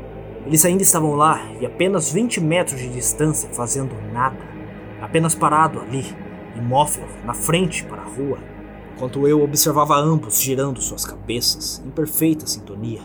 Eles 0.45 0.63
ainda 0.65 0.83
estavam 0.83 1.15
lá 1.15 1.41
e 1.59 1.65
apenas 1.65 2.11
20 2.11 2.41
metros 2.41 2.79
de 2.79 2.89
distância, 2.89 3.49
fazendo 3.49 3.95
nada. 4.13 4.39
Apenas 5.01 5.35
parado 5.35 5.79
ali, 5.79 6.05
imóvel, 6.55 7.07
na 7.25 7.33
frente 7.33 7.83
para 7.83 8.01
a 8.01 8.05
rua 8.05 8.39
enquanto 8.99 9.25
eu 9.25 9.41
observava 9.41 9.95
ambos 9.95 10.41
girando 10.41 10.81
suas 10.81 11.05
cabeças 11.05 11.81
em 11.85 11.89
perfeita 11.89 12.45
sintonia. 12.45 12.99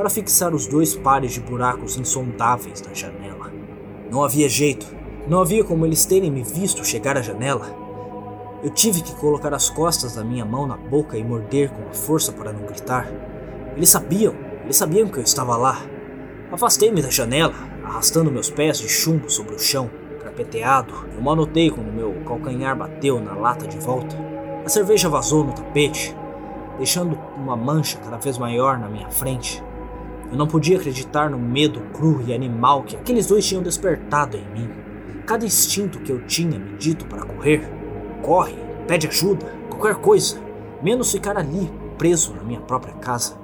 Para 0.00 0.08
fixar 0.08 0.54
os 0.54 0.66
dois 0.66 0.96
pares 0.96 1.30
de 1.32 1.42
buracos 1.42 1.98
insondáveis 1.98 2.80
na 2.80 2.94
janela. 2.94 3.52
Não 4.10 4.24
havia 4.24 4.48
jeito, 4.48 4.86
não 5.28 5.42
havia 5.42 5.62
como 5.62 5.84
eles 5.84 6.06
terem 6.06 6.30
me 6.30 6.42
visto 6.42 6.82
chegar 6.86 7.18
à 7.18 7.20
janela. 7.20 7.66
Eu 8.64 8.70
tive 8.70 9.02
que 9.02 9.14
colocar 9.16 9.52
as 9.52 9.68
costas 9.68 10.14
da 10.14 10.24
minha 10.24 10.42
mão 10.42 10.66
na 10.66 10.78
boca 10.78 11.18
e 11.18 11.22
morder 11.22 11.68
com 11.68 11.92
força 11.92 12.32
para 12.32 12.50
não 12.50 12.64
gritar. 12.64 13.12
Eles 13.76 13.90
sabiam, 13.90 14.34
eles 14.64 14.78
sabiam 14.78 15.06
que 15.06 15.18
eu 15.18 15.22
estava 15.22 15.54
lá. 15.58 15.82
Afastei-me 16.50 17.02
da 17.02 17.10
janela, 17.10 17.52
arrastando 17.84 18.32
meus 18.32 18.48
pés 18.48 18.78
de 18.78 18.88
chumbo 18.88 19.28
sobre 19.28 19.54
o 19.54 19.58
chão, 19.58 19.90
carpeteado. 20.22 20.94
Eu 21.14 21.20
mal 21.20 21.36
notei 21.36 21.70
quando 21.70 21.92
meu 21.92 22.14
calcanhar 22.24 22.74
bateu 22.74 23.20
na 23.20 23.34
lata 23.34 23.68
de 23.68 23.78
volta. 23.78 24.16
A 24.64 24.68
cerveja 24.70 25.10
vazou 25.10 25.44
no 25.44 25.52
tapete, 25.52 26.16
deixando 26.78 27.18
uma 27.36 27.54
mancha 27.54 27.98
cada 28.02 28.16
vez 28.16 28.38
maior 28.38 28.78
na 28.78 28.88
minha 28.88 29.10
frente. 29.10 29.62
Eu 30.30 30.36
não 30.36 30.46
podia 30.46 30.76
acreditar 30.76 31.28
no 31.28 31.38
medo 31.38 31.80
cru 31.92 32.22
e 32.26 32.32
animal 32.32 32.84
que 32.84 32.96
aqueles 32.96 33.26
dois 33.26 33.46
tinham 33.46 33.62
despertado 33.62 34.36
em 34.36 34.48
mim. 34.52 34.70
Cada 35.26 35.44
instinto 35.44 35.98
que 36.00 36.12
eu 36.12 36.24
tinha 36.26 36.58
me 36.58 36.76
dito 36.76 37.04
para 37.06 37.24
correr, 37.24 37.68
corre, 38.22 38.54
pede 38.86 39.08
ajuda, 39.08 39.46
qualquer 39.68 39.96
coisa, 39.96 40.40
menos 40.82 41.10
ficar 41.10 41.36
ali, 41.36 41.70
preso 41.98 42.32
na 42.34 42.42
minha 42.42 42.60
própria 42.60 42.94
casa. 42.94 43.34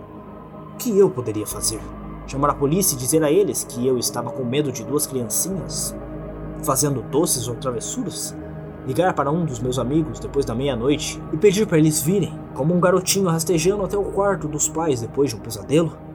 O 0.74 0.76
que 0.76 0.96
eu 0.96 1.10
poderia 1.10 1.46
fazer? 1.46 1.80
Chamar 2.26 2.50
a 2.50 2.54
polícia 2.54 2.94
e 2.94 2.98
dizer 2.98 3.22
a 3.24 3.30
eles 3.30 3.64
que 3.64 3.86
eu 3.86 3.98
estava 3.98 4.30
com 4.30 4.44
medo 4.44 4.70
de 4.70 4.84
duas 4.84 5.06
criancinhas 5.06 5.94
fazendo 6.62 7.02
doces 7.02 7.48
ou 7.48 7.54
travessuras? 7.54 8.36
Ligar 8.86 9.14
para 9.14 9.30
um 9.30 9.44
dos 9.44 9.58
meus 9.58 9.78
amigos 9.78 10.20
depois 10.20 10.44
da 10.44 10.54
meia-noite 10.54 11.20
e 11.32 11.36
pedir 11.36 11.66
para 11.66 11.78
eles 11.78 12.00
virem, 12.00 12.38
como 12.54 12.74
um 12.74 12.80
garotinho 12.80 13.28
rastejando 13.28 13.84
até 13.84 13.98
o 13.98 14.04
quarto 14.04 14.46
dos 14.46 14.68
pais 14.68 15.00
depois 15.00 15.30
de 15.30 15.36
um 15.36 15.40
pesadelo? 15.40 16.05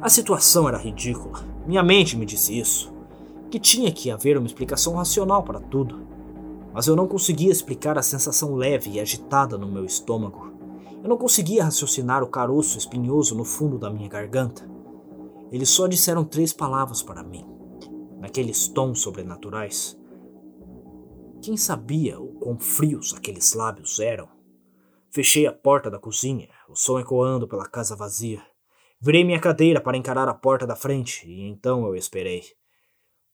A 0.00 0.08
situação 0.10 0.68
era 0.68 0.76
ridícula. 0.76 1.42
Minha 1.66 1.82
mente 1.82 2.16
me 2.16 2.26
disse 2.26 2.58
isso. 2.58 2.92
Que 3.50 3.58
tinha 3.58 3.90
que 3.90 4.10
haver 4.10 4.36
uma 4.36 4.46
explicação 4.46 4.94
racional 4.94 5.42
para 5.42 5.60
tudo. 5.60 6.06
Mas 6.72 6.86
eu 6.86 6.94
não 6.94 7.08
conseguia 7.08 7.50
explicar 7.50 7.96
a 7.96 8.02
sensação 8.02 8.54
leve 8.54 8.90
e 8.90 9.00
agitada 9.00 9.56
no 9.56 9.66
meu 9.66 9.84
estômago. 9.84 10.52
Eu 11.02 11.08
não 11.08 11.16
conseguia 11.16 11.64
raciocinar 11.64 12.22
o 12.22 12.28
caroço 12.28 12.76
espinhoso 12.76 13.34
no 13.34 13.44
fundo 13.44 13.78
da 13.78 13.88
minha 13.88 14.08
garganta. 14.08 14.68
Eles 15.50 15.70
só 15.70 15.86
disseram 15.86 16.24
três 16.24 16.52
palavras 16.52 17.02
para 17.02 17.22
mim, 17.22 17.46
naqueles 18.18 18.68
tons 18.68 19.00
sobrenaturais. 19.00 19.98
Quem 21.40 21.56
sabia 21.56 22.20
o 22.20 22.34
quão 22.34 22.58
frios 22.58 23.14
aqueles 23.14 23.54
lábios 23.54 24.00
eram? 24.00 24.28
Fechei 25.10 25.46
a 25.46 25.52
porta 25.52 25.90
da 25.90 25.98
cozinha, 25.98 26.48
o 26.68 26.74
som 26.74 26.98
ecoando 26.98 27.48
pela 27.48 27.68
casa 27.68 27.96
vazia. 27.96 28.42
Virei 29.00 29.24
minha 29.24 29.40
cadeira 29.40 29.80
para 29.80 29.96
encarar 29.96 30.28
a 30.28 30.34
porta 30.34 30.66
da 30.66 30.74
frente 30.74 31.28
e 31.28 31.42
então 31.42 31.86
eu 31.86 31.94
esperei. 31.94 32.42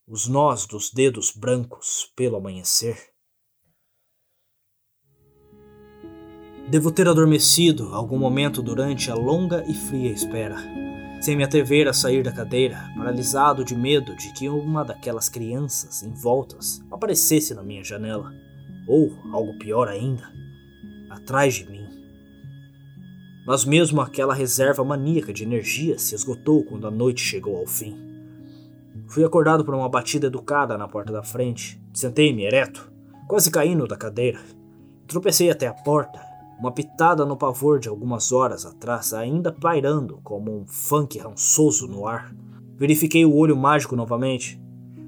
Os 0.07 0.27
nós 0.27 0.67
dos 0.67 0.91
dedos 0.91 1.31
brancos 1.31 2.13
pelo 2.17 2.37
amanhecer. 2.37 3.13
Devo 6.69 6.91
ter 6.91 7.07
adormecido 7.07 7.95
algum 7.95 8.19
momento 8.19 8.63
durante 8.63 9.11
a 9.11 9.15
longa 9.15 9.65
e 9.69 9.75
fria 9.75 10.11
espera, 10.11 10.57
sem 11.21 11.37
me 11.37 11.45
atrever 11.45 11.87
a 11.87 11.93
sair 11.93 12.23
da 12.23 12.33
cadeira, 12.33 12.91
paralisado 12.97 13.65
de 13.65 13.77
medo 13.77 14.17
de 14.17 14.33
que 14.33 14.49
uma 14.49 14.85
daquelas 14.85 15.29
crianças 15.29 16.03
envoltas 16.03 16.81
aparecesse 16.91 17.55
na 17.55 17.63
minha 17.63 17.85
janela, 17.85 18.33
ou, 18.89 19.17
algo 19.33 19.59
pior 19.59 19.89
ainda, 19.89 20.33
atrás 21.11 21.55
de 21.55 21.71
mim. 21.71 21.82
Mas 23.47 23.65
mesmo 23.65 24.01
aquela 24.01 24.35
reserva 24.35 24.85
maníaca 24.85 25.33
de 25.33 25.43
energia 25.43 25.99
se 25.99 26.15
esgotou 26.15 26.65
quando 26.65 26.87
a 26.87 26.91
noite 26.91 27.21
chegou 27.21 27.57
ao 27.57 27.67
fim. 27.67 27.97
Fui 29.09 29.25
acordado 29.25 29.65
por 29.65 29.75
uma 29.75 29.89
batida 29.89 30.29
educada 30.29 30.79
na 30.79 30.87
porta 30.87 31.13
da 31.13 31.23
frente. 31.23 31.81
Sentei-me 31.93 32.45
ereto, 32.45 32.91
quase 33.29 33.51
caindo 33.51 33.87
da 33.87 33.97
cadeira. 33.97 34.41
Tropecei 35.07 35.51
até 35.51 35.67
a 35.67 35.75
porta, 35.75 36.21
uma 36.59 36.73
pitada 36.73 37.27
no 37.27 37.37
pavor 37.37 37.81
de 37.81 37.89
algumas 37.89 38.31
horas 38.31 38.65
atrás, 38.65 39.13
ainda 39.13 39.53
pairando 39.53 40.21
como 40.23 40.57
um 40.57 40.67
funk 40.67 41.19
rançoso 41.19 41.89
no 41.89 42.07
ar. 42.07 42.33
Verifiquei 42.77 43.25
o 43.25 43.35
olho 43.35 43.57
mágico 43.57 43.97
novamente. 43.97 44.63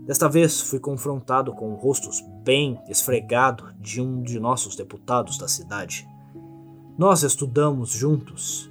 Desta 0.05 0.29
vez 0.29 0.61
fui 0.61 0.79
confrontado 0.79 1.55
com 1.55 1.73
o 1.73 1.77
rosto 1.77 2.11
bem 2.43 2.79
esfregado 2.89 3.73
de 3.81 4.03
um 4.03 4.23
de 4.23 4.39
nossos 4.39 4.77
deputados 4.77 5.39
da 5.39 5.49
cidade. 5.49 6.07
Nós 6.97 7.25
estudamos 7.25 7.91
juntos. 7.91 8.71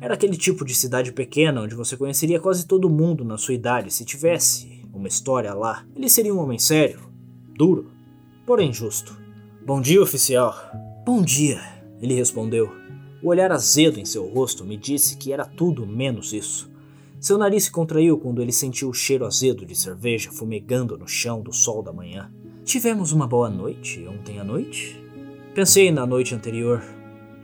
Era 0.00 0.14
aquele 0.14 0.36
tipo 0.36 0.64
de 0.64 0.74
cidade 0.74 1.12
pequena 1.12 1.62
onde 1.62 1.76
você 1.76 1.96
conheceria 1.96 2.40
quase 2.40 2.66
todo 2.66 2.90
mundo 2.90 3.24
na 3.24 3.38
sua 3.38 3.54
idade 3.54 3.92
se 3.92 4.04
tivesse 4.04 4.82
uma 4.92 5.06
história 5.06 5.54
lá. 5.54 5.86
Ele 5.94 6.08
seria 6.08 6.34
um 6.34 6.40
homem 6.40 6.58
sério, 6.58 6.98
duro, 7.56 7.92
porém 8.44 8.72
justo. 8.72 9.16
Bom 9.64 9.80
dia, 9.80 10.02
oficial. 10.02 10.52
Bom 11.06 11.22
dia, 11.22 11.60
ele 12.02 12.14
respondeu. 12.14 12.72
O 13.22 13.28
olhar 13.28 13.52
azedo 13.52 14.00
em 14.00 14.04
seu 14.04 14.26
rosto 14.28 14.64
me 14.64 14.76
disse 14.76 15.16
que 15.16 15.32
era 15.32 15.44
tudo 15.44 15.86
menos 15.86 16.32
isso. 16.32 16.68
Seu 17.20 17.38
nariz 17.38 17.64
se 17.64 17.70
contraiu 17.70 18.18
quando 18.18 18.42
ele 18.42 18.52
sentiu 18.52 18.88
o 18.88 18.94
cheiro 18.94 19.24
azedo 19.24 19.64
de 19.64 19.76
cerveja 19.76 20.32
fumegando 20.32 20.98
no 20.98 21.06
chão 21.06 21.40
do 21.40 21.52
sol 21.52 21.84
da 21.84 21.92
manhã. 21.92 22.32
Tivemos 22.64 23.12
uma 23.12 23.28
boa 23.28 23.48
noite 23.48 24.04
ontem 24.08 24.40
à 24.40 24.44
noite? 24.44 25.00
Pensei 25.54 25.90
na 25.90 26.06
noite 26.06 26.34
anterior, 26.34 26.82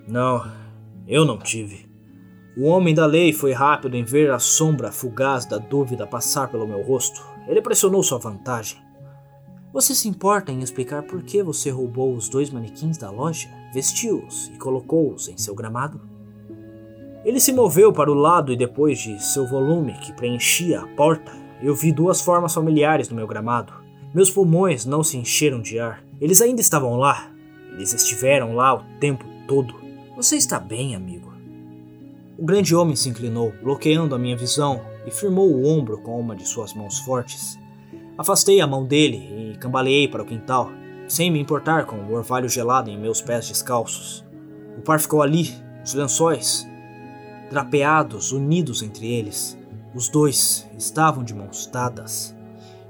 não, 0.07 0.51
eu 1.07 1.25
não 1.25 1.39
tive. 1.39 1.87
O 2.57 2.67
homem 2.67 2.95
da 2.95 3.07
lei 3.07 3.33
foi 3.33 3.53
rápido 3.53 3.97
em 3.97 4.05
ver 4.05 4.31
a 4.31 4.39
sombra 4.39 4.93
fugaz 4.93 5.45
da 5.45 5.59
dúvida 5.59 6.07
passar 6.07 6.49
pelo 6.49 6.69
meu 6.69 6.83
rosto. 6.83 7.21
Ele 7.49 7.61
pressionou 7.61 8.03
sua 8.03 8.19
vantagem. 8.19 8.79
Você 9.73 9.93
se 9.93 10.09
importa 10.09 10.53
em 10.53 10.61
explicar 10.61 11.03
por 11.03 11.23
que 11.23 11.43
você 11.43 11.69
roubou 11.69 12.15
os 12.15 12.29
dois 12.29 12.51
manequins 12.51 12.97
da 12.97 13.11
loja, 13.11 13.49
vestiu-os 13.73 14.53
e 14.55 14.59
colocou-os 14.59 15.27
em 15.29 15.37
seu 15.37 15.53
gramado? 15.53 16.01
Ele 17.25 17.41
se 17.41 17.53
moveu 17.53 17.93
para 17.93 18.11
o 18.11 18.15
lado 18.15 18.53
e 18.53 18.57
depois 18.57 19.01
de 19.01 19.21
seu 19.21 19.47
volume 19.47 19.95
que 19.95 20.13
preenchia 20.13 20.81
a 20.81 20.87
porta, 20.89 21.33
eu 21.61 21.75
vi 21.75 21.91
duas 21.91 22.21
formas 22.21 22.55
familiares 22.55 23.09
no 23.09 23.17
meu 23.17 23.27
gramado. 23.27 23.73
Meus 24.15 24.31
pulmões 24.31 24.85
não 24.85 25.03
se 25.03 25.17
encheram 25.17 25.61
de 25.61 25.81
ar. 25.81 26.05
Eles 26.21 26.41
ainda 26.41 26.61
estavam 26.61 26.97
lá. 26.97 27.31
Eles 27.73 27.93
estiveram 27.93 28.55
lá 28.55 28.75
o 28.75 28.85
tempo 29.01 29.25
todo. 29.49 29.84
Você 30.17 30.37
está 30.37 30.61
bem, 30.61 30.95
amigo? 30.95 31.35
O 32.39 32.45
grande 32.45 32.73
homem 32.73 32.95
se 32.95 33.09
inclinou, 33.09 33.53
bloqueando 33.61 34.15
a 34.15 34.19
minha 34.19 34.37
visão, 34.37 34.81
e 35.05 35.11
firmou 35.11 35.51
o 35.51 35.67
ombro 35.67 35.99
com 35.99 36.21
uma 36.21 36.37
de 36.37 36.47
suas 36.47 36.73
mãos 36.73 37.01
fortes. 37.01 37.59
Afastei 38.17 38.61
a 38.61 38.67
mão 38.67 38.87
dele 38.87 39.17
e 39.17 39.59
cambaleei 39.59 40.07
para 40.07 40.23
o 40.23 40.27
quintal, 40.27 40.71
sem 41.09 41.33
me 41.33 41.41
importar 41.41 41.87
com 41.87 41.97
o 41.97 42.13
orvalho 42.13 42.49
gelado 42.49 42.89
em 42.91 42.97
meus 42.97 43.21
pés 43.21 43.49
descalços. 43.49 44.25
O 44.79 44.83
par 44.83 45.01
ficou 45.01 45.21
ali, 45.21 45.53
os 45.85 45.95
lençóis, 45.95 46.65
drapeados, 47.51 48.31
unidos 48.31 48.85
entre 48.85 49.13
eles. 49.13 49.59
Os 49.97 50.09
dois 50.09 50.65
estavam 50.79 51.25
de 51.25 51.35
mãos 51.35 51.67
dadas. 51.67 52.37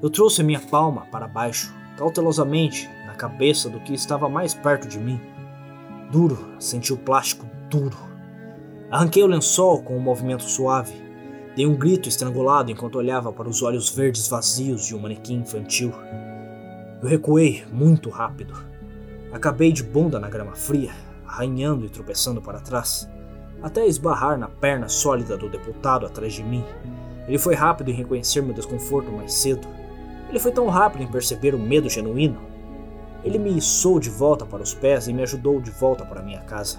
Eu 0.02 0.10
trouxe 0.10 0.42
a 0.42 0.44
minha 0.44 0.60
palma 0.60 1.06
para 1.10 1.26
baixo, 1.26 1.74
cautelosamente, 1.96 2.86
na 3.06 3.14
cabeça 3.14 3.70
do 3.70 3.80
que 3.80 3.94
estava 3.94 4.28
mais 4.28 4.52
perto 4.52 4.86
de 4.86 4.98
mim. 4.98 5.18
Duro, 6.10 6.38
senti 6.58 6.92
o 6.92 6.96
plástico 6.96 7.46
duro. 7.70 7.96
Arranquei 8.90 9.22
o 9.22 9.26
lençol 9.26 9.82
com 9.82 9.96
um 9.96 10.00
movimento 10.00 10.44
suave. 10.44 10.94
Dei 11.56 11.66
um 11.66 11.74
grito 11.74 12.08
estrangulado 12.08 12.70
enquanto 12.70 12.96
olhava 12.96 13.32
para 13.32 13.48
os 13.48 13.62
olhos 13.62 13.88
verdes 13.88 14.28
vazios 14.28 14.86
de 14.86 14.94
um 14.94 15.00
manequim 15.00 15.40
infantil. 15.40 15.92
Eu 17.02 17.08
recuei 17.08 17.64
muito 17.72 18.10
rápido. 18.10 18.54
Acabei 19.32 19.72
de 19.72 19.82
bunda 19.82 20.20
na 20.20 20.28
grama 20.28 20.54
fria, 20.54 20.92
arranhando 21.26 21.84
e 21.84 21.88
tropeçando 21.88 22.40
para 22.40 22.60
trás, 22.60 23.08
até 23.62 23.86
esbarrar 23.86 24.38
na 24.38 24.48
perna 24.48 24.88
sólida 24.88 25.36
do 25.36 25.48
deputado 25.48 26.06
atrás 26.06 26.32
de 26.34 26.42
mim. 26.42 26.64
Ele 27.26 27.38
foi 27.38 27.54
rápido 27.54 27.90
em 27.90 27.94
reconhecer 27.94 28.42
meu 28.42 28.54
desconforto 28.54 29.10
mais 29.10 29.32
cedo. 29.32 29.66
Ele 30.28 30.38
foi 30.38 30.52
tão 30.52 30.68
rápido 30.68 31.02
em 31.02 31.10
perceber 31.10 31.54
o 31.54 31.58
medo 31.58 31.88
genuíno 31.88 32.53
ele 33.24 33.38
me 33.38 33.56
içou 33.56 33.98
de 33.98 34.10
volta 34.10 34.44
para 34.44 34.62
os 34.62 34.74
pés 34.74 35.08
e 35.08 35.12
me 35.12 35.22
ajudou 35.22 35.58
de 35.58 35.70
volta 35.70 36.04
para 36.04 36.22
minha 36.22 36.42
casa. 36.42 36.78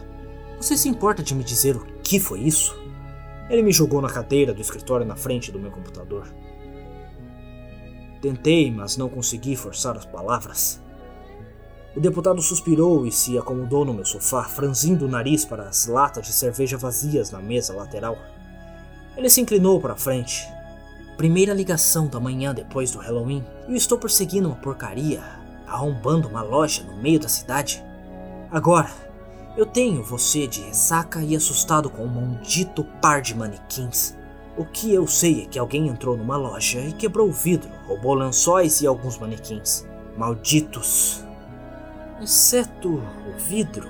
Você 0.62 0.78
se 0.78 0.88
importa 0.88 1.24
de 1.24 1.34
me 1.34 1.44
dizer 1.44 1.76
o 1.76 1.86
que 2.04 2.20
foi 2.20 2.42
isso? 2.42 2.78
Ele 3.50 3.64
me 3.64 3.72
jogou 3.72 4.00
na 4.00 4.10
cadeira 4.10 4.54
do 4.54 4.62
escritório 4.62 5.06
na 5.06 5.16
frente 5.16 5.52
do 5.52 5.60
meu 5.60 5.72
computador. 5.72 6.28
Tentei, 8.22 8.72
mas 8.72 8.96
não 8.96 9.10
consegui 9.10 9.56
forçar 9.56 9.98
as 9.98 10.06
palavras. 10.06 10.82
O 11.96 12.00
deputado 12.00 12.42
suspirou 12.42 13.08
e 13.08 13.12
se 13.12 13.38
acomodou 13.38 13.84
no 13.84 13.94
meu 13.94 14.06
sofá, 14.06 14.44
franzindo 14.44 15.06
o 15.06 15.10
nariz 15.10 15.46
para 15.46 15.64
as 15.64 15.88
latas 15.88 16.28
de 16.28 16.34
cerveja 16.34 16.78
vazias 16.78 17.32
na 17.32 17.40
mesa 17.40 17.74
lateral. 17.74 18.18
Ele 19.18 19.30
se 19.30 19.42
inclinou 19.42 19.80
para 19.80 19.96
frente. 19.96 20.48
Primeira 21.18 21.54
ligação 21.54 22.08
da 22.08 22.20
manhã 22.20 22.54
depois 22.54 22.92
do 22.92 23.00
Halloween. 23.00 23.44
Eu 23.68 23.76
estou 23.76 23.98
perseguindo 23.98 24.50
uma 24.50 24.58
porcaria 24.58 25.45
arrombando 25.76 26.28
uma 26.28 26.42
loja 26.42 26.84
no 26.84 26.96
meio 26.98 27.20
da 27.20 27.30
cidade. 27.30 27.84
Agora, 28.50 28.90
eu 29.56 29.66
tenho 29.66 30.04
você 30.04 30.48
de 30.48 30.62
ressaca 30.62 31.22
e 31.22 31.36
assustado 31.36 31.90
com 31.90 32.04
um 32.04 32.08
maldito 32.08 32.84
par 33.02 33.22
de 33.22 33.36
manequins. 33.36 34.16
O 34.58 34.66
que 34.66 34.94
eu 34.94 35.06
sei 35.06 35.44
é 35.44 35.46
que 35.46 35.60
alguém 35.60 35.88
entrou 35.88 36.18
numa 36.18 36.38
loja 36.38 36.80
e 36.80 36.94
quebrou 36.94 37.30
o 37.30 37.34
vidro, 37.34 37.70
roubou 37.88 38.14
lençóis 38.14 38.82
e 38.82 38.88
alguns 38.88 39.18
manequins. 39.18 39.86
Malditos! 40.18 41.24
Exceto 42.22 42.90
o 42.90 43.38
vidro. 43.38 43.90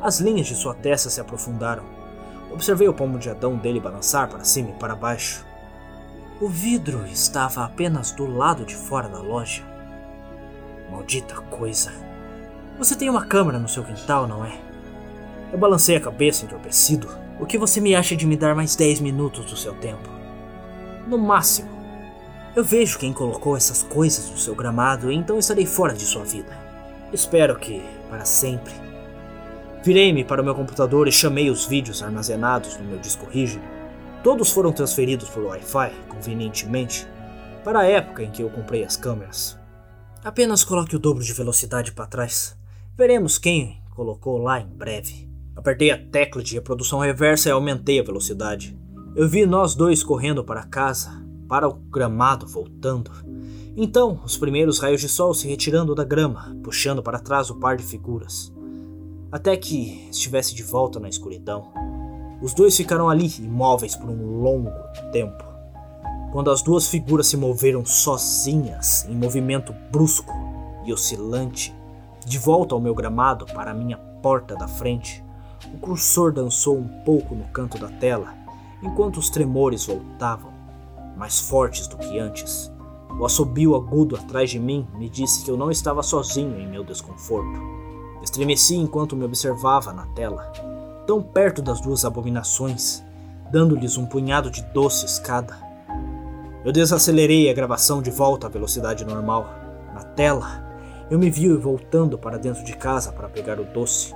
As 0.00 0.20
linhas 0.20 0.46
de 0.46 0.54
sua 0.54 0.74
testa 0.74 1.10
se 1.10 1.20
aprofundaram. 1.20 1.84
Observei 2.52 2.88
o 2.88 2.94
palmo 2.94 3.18
de 3.18 3.28
Adão 3.28 3.56
dele 3.56 3.80
balançar 3.80 4.28
para 4.28 4.44
cima 4.44 4.70
e 4.70 4.74
para 4.74 4.94
baixo. 4.94 5.44
O 6.40 6.48
vidro 6.48 7.04
estava 7.06 7.64
apenas 7.64 8.12
do 8.12 8.24
lado 8.24 8.64
de 8.64 8.76
fora 8.76 9.08
da 9.08 9.18
loja. 9.18 9.64
Maldita 10.90 11.34
coisa. 11.50 11.92
Você 12.78 12.94
tem 12.94 13.10
uma 13.10 13.26
câmera 13.26 13.58
no 13.58 13.68
seu 13.68 13.82
quintal, 13.82 14.26
não 14.26 14.44
é? 14.44 14.58
Eu 15.52 15.58
balancei 15.58 15.96
a 15.96 16.00
cabeça 16.00 16.44
entorpecido. 16.44 17.08
O 17.40 17.46
que 17.46 17.58
você 17.58 17.80
me 17.80 17.94
acha 17.94 18.16
de 18.16 18.26
me 18.26 18.36
dar 18.36 18.54
mais 18.54 18.76
10 18.76 19.00
minutos 19.00 19.44
do 19.50 19.56
seu 19.56 19.74
tempo? 19.74 20.08
No 21.06 21.18
máximo. 21.18 21.68
Eu 22.54 22.64
vejo 22.64 22.98
quem 22.98 23.12
colocou 23.12 23.56
essas 23.56 23.82
coisas 23.82 24.30
no 24.30 24.38
seu 24.38 24.54
gramado, 24.54 25.12
então 25.12 25.38
estarei 25.38 25.66
fora 25.66 25.94
de 25.94 26.04
sua 26.04 26.24
vida. 26.24 26.56
Espero 27.12 27.56
que 27.56 27.82
para 28.08 28.24
sempre. 28.24 28.72
Virei-me 29.82 30.24
para 30.24 30.42
o 30.42 30.44
meu 30.44 30.54
computador 30.54 31.08
e 31.08 31.12
chamei 31.12 31.50
os 31.50 31.66
vídeos 31.66 32.02
armazenados 32.02 32.76
no 32.76 32.84
meu 32.84 32.98
disco 32.98 33.26
rígido. 33.26 33.64
Todos 34.22 34.50
foram 34.50 34.72
transferidos 34.72 35.28
por 35.28 35.44
Wi-Fi, 35.44 35.92
convenientemente, 36.08 37.08
para 37.64 37.80
a 37.80 37.86
época 37.86 38.22
em 38.22 38.30
que 38.30 38.42
eu 38.42 38.50
comprei 38.50 38.84
as 38.84 38.96
câmeras. 38.96 39.57
Apenas 40.28 40.62
coloque 40.62 40.94
o 40.94 40.98
dobro 40.98 41.24
de 41.24 41.32
velocidade 41.32 41.90
para 41.90 42.04
trás. 42.04 42.54
Veremos 42.94 43.38
quem 43.38 43.80
colocou 43.94 44.36
lá 44.36 44.60
em 44.60 44.66
breve. 44.66 45.26
Apertei 45.56 45.90
a 45.90 45.96
tecla 45.96 46.42
de 46.42 46.52
reprodução 46.52 46.98
reversa 46.98 47.48
e 47.48 47.52
aumentei 47.52 47.98
a 47.98 48.02
velocidade. 48.02 48.78
Eu 49.16 49.26
vi 49.26 49.46
nós 49.46 49.74
dois 49.74 50.02
correndo 50.02 50.44
para 50.44 50.64
casa, 50.64 51.24
para 51.48 51.66
o 51.66 51.72
gramado 51.72 52.46
voltando. 52.46 53.10
Então, 53.74 54.20
os 54.22 54.36
primeiros 54.36 54.80
raios 54.80 55.00
de 55.00 55.08
sol 55.08 55.32
se 55.32 55.48
retirando 55.48 55.94
da 55.94 56.04
grama, 56.04 56.54
puxando 56.62 57.02
para 57.02 57.18
trás 57.18 57.48
o 57.48 57.58
par 57.58 57.78
de 57.78 57.84
figuras. 57.84 58.52
Até 59.32 59.56
que 59.56 60.10
estivesse 60.10 60.54
de 60.54 60.62
volta 60.62 61.00
na 61.00 61.08
escuridão. 61.08 61.72
Os 62.42 62.52
dois 62.52 62.76
ficaram 62.76 63.08
ali, 63.08 63.32
imóveis 63.38 63.96
por 63.96 64.10
um 64.10 64.42
longo 64.42 64.72
tempo. 65.10 65.47
Quando 66.30 66.50
as 66.50 66.60
duas 66.60 66.86
figuras 66.86 67.26
se 67.26 67.38
moveram 67.38 67.86
sozinhas, 67.86 69.06
em 69.08 69.16
movimento 69.16 69.74
brusco 69.90 70.32
e 70.84 70.92
oscilante, 70.92 71.74
de 72.26 72.38
volta 72.38 72.74
ao 72.74 72.80
meu 72.80 72.94
gramado 72.94 73.46
para 73.46 73.70
a 73.70 73.74
minha 73.74 73.96
porta 73.96 74.54
da 74.54 74.68
frente, 74.68 75.24
o 75.72 75.78
cursor 75.78 76.32
dançou 76.32 76.76
um 76.76 76.86
pouco 77.02 77.34
no 77.34 77.44
canto 77.48 77.78
da 77.78 77.88
tela, 77.88 78.34
enquanto 78.82 79.16
os 79.16 79.30
tremores 79.30 79.86
voltavam, 79.86 80.52
mais 81.16 81.40
fortes 81.40 81.88
do 81.88 81.96
que 81.96 82.18
antes. 82.18 82.70
O 83.18 83.24
assobio 83.24 83.74
agudo 83.74 84.14
atrás 84.14 84.50
de 84.50 84.58
mim 84.58 84.86
me 84.94 85.08
disse 85.08 85.42
que 85.42 85.50
eu 85.50 85.56
não 85.56 85.70
estava 85.70 86.02
sozinho 86.02 86.58
em 86.60 86.68
meu 86.68 86.84
desconforto. 86.84 87.58
Estremeci 88.22 88.76
enquanto 88.76 89.16
me 89.16 89.24
observava 89.24 89.94
na 89.94 90.06
tela, 90.08 90.52
tão 91.06 91.22
perto 91.22 91.62
das 91.62 91.80
duas 91.80 92.04
abominações, 92.04 93.02
dando-lhes 93.50 93.96
um 93.96 94.04
punhado 94.04 94.50
de 94.50 94.60
doces 94.74 95.18
cada. 95.18 95.67
Eu 96.64 96.72
desacelerei 96.72 97.48
a 97.48 97.54
gravação 97.54 98.02
de 98.02 98.10
volta 98.10 98.46
à 98.46 98.50
velocidade 98.50 99.04
normal. 99.04 99.48
Na 99.94 100.02
tela, 100.02 100.68
eu 101.10 101.18
me 101.18 101.30
vi 101.30 101.52
voltando 101.54 102.18
para 102.18 102.36
dentro 102.38 102.64
de 102.64 102.76
casa 102.76 103.12
para 103.12 103.28
pegar 103.28 103.60
o 103.60 103.64
doce. 103.64 104.12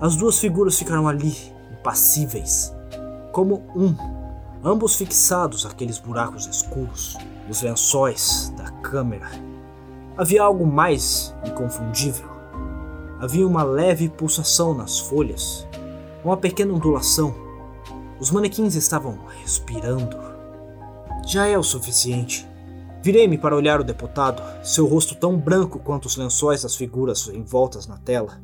As 0.00 0.14
duas 0.14 0.38
figuras 0.38 0.78
ficaram 0.78 1.08
ali, 1.08 1.34
impassíveis, 1.72 2.74
como 3.32 3.62
um, 3.74 3.94
ambos 4.62 4.96
fixados 4.96 5.64
àqueles 5.64 5.98
buracos 5.98 6.46
escuros, 6.46 7.16
os 7.48 7.62
lençóis 7.62 8.52
da 8.56 8.70
câmera. 8.82 9.28
Havia 10.16 10.42
algo 10.42 10.66
mais 10.66 11.34
inconfundível. 11.44 12.28
Havia 13.18 13.46
uma 13.46 13.62
leve 13.62 14.08
pulsação 14.08 14.74
nas 14.74 14.98
folhas, 14.98 15.66
uma 16.24 16.36
pequena 16.36 16.72
ondulação. 16.74 17.34
Os 18.20 18.30
manequins 18.30 18.74
estavam 18.74 19.18
respirando. 19.42 20.27
Já 21.28 21.46
é 21.46 21.58
o 21.58 21.62
suficiente. 21.62 22.48
Virei-me 23.02 23.36
para 23.36 23.54
olhar 23.54 23.82
o 23.82 23.84
deputado, 23.84 24.42
seu 24.64 24.86
rosto 24.86 25.14
tão 25.14 25.36
branco 25.36 25.78
quanto 25.78 26.06
os 26.06 26.16
lençóis 26.16 26.62
das 26.62 26.74
figuras 26.74 27.28
envoltas 27.28 27.86
na 27.86 27.98
tela, 27.98 28.40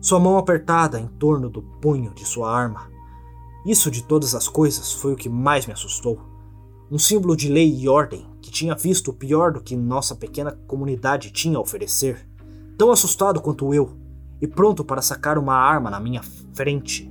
sua 0.00 0.18
mão 0.18 0.36
apertada 0.36 0.98
em 0.98 1.06
torno 1.06 1.48
do 1.48 1.62
punho 1.62 2.12
de 2.12 2.24
sua 2.24 2.52
arma. 2.52 2.90
Isso 3.64 3.88
de 3.88 4.02
todas 4.02 4.34
as 4.34 4.48
coisas 4.48 4.94
foi 4.94 5.12
o 5.12 5.16
que 5.16 5.28
mais 5.28 5.64
me 5.64 5.74
assustou. 5.74 6.18
Um 6.90 6.98
símbolo 6.98 7.36
de 7.36 7.48
lei 7.48 7.72
e 7.72 7.88
ordem 7.88 8.26
que 8.42 8.50
tinha 8.50 8.74
visto 8.74 9.12
o 9.12 9.14
pior 9.14 9.52
do 9.52 9.60
que 9.60 9.76
nossa 9.76 10.16
pequena 10.16 10.50
comunidade 10.66 11.30
tinha 11.30 11.56
a 11.56 11.60
oferecer. 11.60 12.28
Tão 12.76 12.90
assustado 12.90 13.40
quanto 13.40 13.72
eu, 13.72 13.96
e 14.42 14.48
pronto 14.48 14.84
para 14.84 15.00
sacar 15.00 15.38
uma 15.38 15.54
arma 15.54 15.88
na 15.88 16.00
minha 16.00 16.22
frente, 16.52 17.08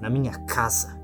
na 0.00 0.08
minha 0.08 0.38
casa. 0.44 1.02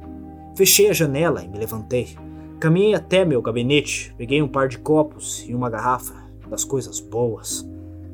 Fechei 0.57 0.88
a 0.88 0.92
janela 0.92 1.42
e 1.42 1.49
me 1.49 1.59
levantei. 1.59 2.28
Caminhei 2.61 2.92
até 2.92 3.25
meu 3.25 3.40
gabinete, 3.40 4.12
peguei 4.18 4.42
um 4.42 4.49
par 4.49 4.66
de 4.66 4.79
copos 4.79 5.44
e 5.49 5.55
uma 5.55 5.71
garrafa 5.71 6.14
das 6.51 6.64
coisas 6.64 6.99
boas. 6.99 7.64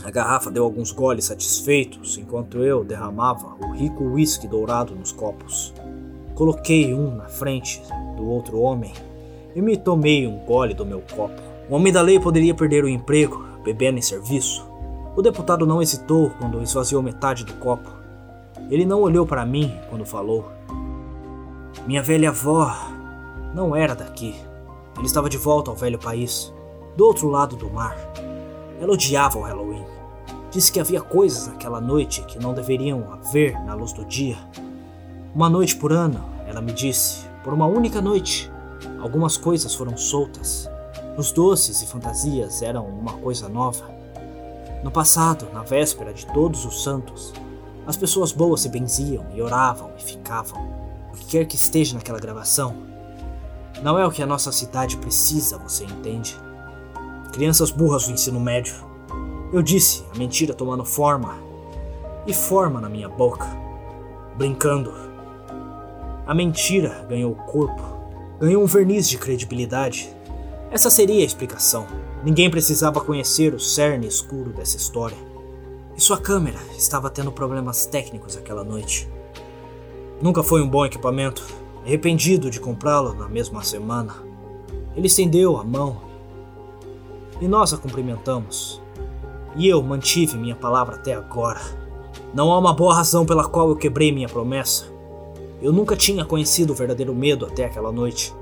A 0.04 0.10
garrafa 0.10 0.50
deu 0.50 0.64
alguns 0.64 0.92
goles 0.92 1.24
satisfeitos 1.24 2.18
enquanto 2.18 2.58
eu 2.58 2.84
derramava 2.84 3.56
o 3.64 3.72
rico 3.72 4.04
uísque 4.04 4.46
dourado 4.46 4.94
nos 4.94 5.12
copos. 5.12 5.72
Coloquei 6.34 6.92
um 6.92 7.16
na 7.16 7.24
frente 7.24 7.80
do 8.18 8.28
outro 8.28 8.60
homem 8.60 8.92
e 9.56 9.62
me 9.62 9.78
tomei 9.78 10.26
um 10.26 10.36
gole 10.44 10.74
do 10.74 10.84
meu 10.84 11.02
copo. 11.14 11.40
O 11.70 11.74
homem 11.74 11.90
da 11.90 12.02
lei 12.02 12.20
poderia 12.20 12.54
perder 12.54 12.84
o 12.84 12.88
emprego 12.88 13.46
bebendo 13.64 13.96
em 13.96 14.02
serviço. 14.02 14.68
O 15.16 15.22
deputado 15.22 15.64
não 15.64 15.80
hesitou 15.80 16.28
quando 16.38 16.60
esvaziou 16.60 17.02
metade 17.02 17.46
do 17.46 17.54
copo. 17.54 17.88
Ele 18.68 18.84
não 18.84 19.00
olhou 19.00 19.24
para 19.24 19.46
mim 19.46 19.72
quando 19.88 20.04
falou. 20.04 20.50
Minha 21.86 22.02
velha 22.02 22.28
avó 22.28 22.93
não 23.54 23.74
era 23.74 23.94
daqui. 23.94 24.34
Ele 24.96 25.06
estava 25.06 25.30
de 25.30 25.38
volta 25.38 25.70
ao 25.70 25.76
velho 25.76 25.98
país, 25.98 26.52
do 26.96 27.06
outro 27.06 27.28
lado 27.28 27.56
do 27.56 27.70
mar. 27.70 27.96
Ela 28.80 28.92
odiava 28.92 29.38
o 29.38 29.42
Halloween. 29.42 29.84
Disse 30.50 30.72
que 30.72 30.80
havia 30.80 31.00
coisas 31.00 31.46
naquela 31.46 31.80
noite 31.80 32.22
que 32.22 32.38
não 32.38 32.52
deveriam 32.52 33.12
haver 33.12 33.58
na 33.64 33.74
luz 33.74 33.92
do 33.92 34.04
dia. 34.04 34.36
Uma 35.34 35.48
noite 35.48 35.76
por 35.76 35.92
ano, 35.92 36.24
ela 36.46 36.60
me 36.60 36.72
disse, 36.72 37.26
por 37.42 37.52
uma 37.52 37.66
única 37.66 38.00
noite, 38.00 38.50
algumas 39.00 39.36
coisas 39.36 39.74
foram 39.74 39.96
soltas. 39.96 40.68
Os 41.16 41.30
doces 41.30 41.80
e 41.82 41.86
fantasias 41.86 42.62
eram 42.62 42.86
uma 42.86 43.14
coisa 43.14 43.48
nova. 43.48 43.84
No 44.82 44.90
passado, 44.90 45.48
na 45.52 45.62
véspera 45.62 46.12
de 46.12 46.26
Todos 46.26 46.64
os 46.64 46.82
Santos, 46.82 47.32
as 47.86 47.96
pessoas 47.96 48.32
boas 48.32 48.60
se 48.60 48.68
benziam 48.68 49.24
e 49.34 49.40
oravam 49.40 49.92
e 49.98 50.02
ficavam. 50.02 50.60
O 51.12 51.16
que 51.16 51.26
quer 51.26 51.46
que 51.46 51.56
esteja 51.56 51.94
naquela 51.94 52.18
gravação, 52.18 52.93
não 53.84 53.98
é 53.98 54.06
o 54.06 54.10
que 54.10 54.22
a 54.22 54.26
nossa 54.26 54.50
cidade 54.50 54.96
precisa, 54.96 55.58
você 55.58 55.84
entende? 55.84 56.40
Crianças 57.34 57.70
burras 57.70 58.06
do 58.06 58.12
ensino 58.12 58.40
médio. 58.40 58.74
Eu 59.52 59.60
disse, 59.60 60.02
a 60.14 60.16
mentira 60.16 60.54
tomando 60.54 60.86
forma 60.86 61.36
e 62.26 62.32
forma 62.32 62.80
na 62.80 62.88
minha 62.88 63.10
boca, 63.10 63.46
brincando. 64.38 64.90
A 66.26 66.34
mentira 66.34 67.04
ganhou 67.06 67.34
corpo, 67.34 67.82
ganhou 68.40 68.62
um 68.62 68.66
verniz 68.66 69.06
de 69.06 69.18
credibilidade. 69.18 70.08
Essa 70.70 70.88
seria 70.88 71.20
a 71.20 71.26
explicação. 71.26 71.86
Ninguém 72.24 72.50
precisava 72.50 73.02
conhecer 73.02 73.52
o 73.52 73.60
cerne 73.60 74.06
escuro 74.06 74.50
dessa 74.50 74.78
história. 74.78 75.18
E 75.94 76.00
sua 76.00 76.16
câmera 76.16 76.58
estava 76.78 77.10
tendo 77.10 77.30
problemas 77.30 77.84
técnicos 77.84 78.34
aquela 78.34 78.64
noite. 78.64 79.06
Nunca 80.22 80.42
foi 80.42 80.62
um 80.62 80.68
bom 80.68 80.86
equipamento, 80.86 81.44
arrependido 81.84 82.50
de 82.50 82.58
comprá-lo 82.58 83.14
na 83.14 83.28
mesma 83.28 83.62
semana. 83.62 84.14
Ele 84.96 85.06
estendeu 85.06 85.56
a 85.56 85.64
mão 85.64 86.00
e 87.40 87.48
nós 87.48 87.72
a 87.72 87.76
cumprimentamos. 87.76 88.80
E 89.56 89.68
eu 89.68 89.82
mantive 89.82 90.36
minha 90.36 90.56
palavra 90.56 90.96
até 90.96 91.14
agora. 91.14 91.60
Não 92.32 92.52
há 92.52 92.58
uma 92.58 92.72
boa 92.72 92.94
razão 92.94 93.24
pela 93.24 93.48
qual 93.48 93.68
eu 93.68 93.76
quebrei 93.76 94.10
minha 94.10 94.28
promessa. 94.28 94.86
Eu 95.62 95.72
nunca 95.72 95.96
tinha 95.96 96.24
conhecido 96.24 96.72
o 96.72 96.76
verdadeiro 96.76 97.14
medo 97.14 97.46
até 97.46 97.64
aquela 97.64 97.92
noite. 97.92 98.34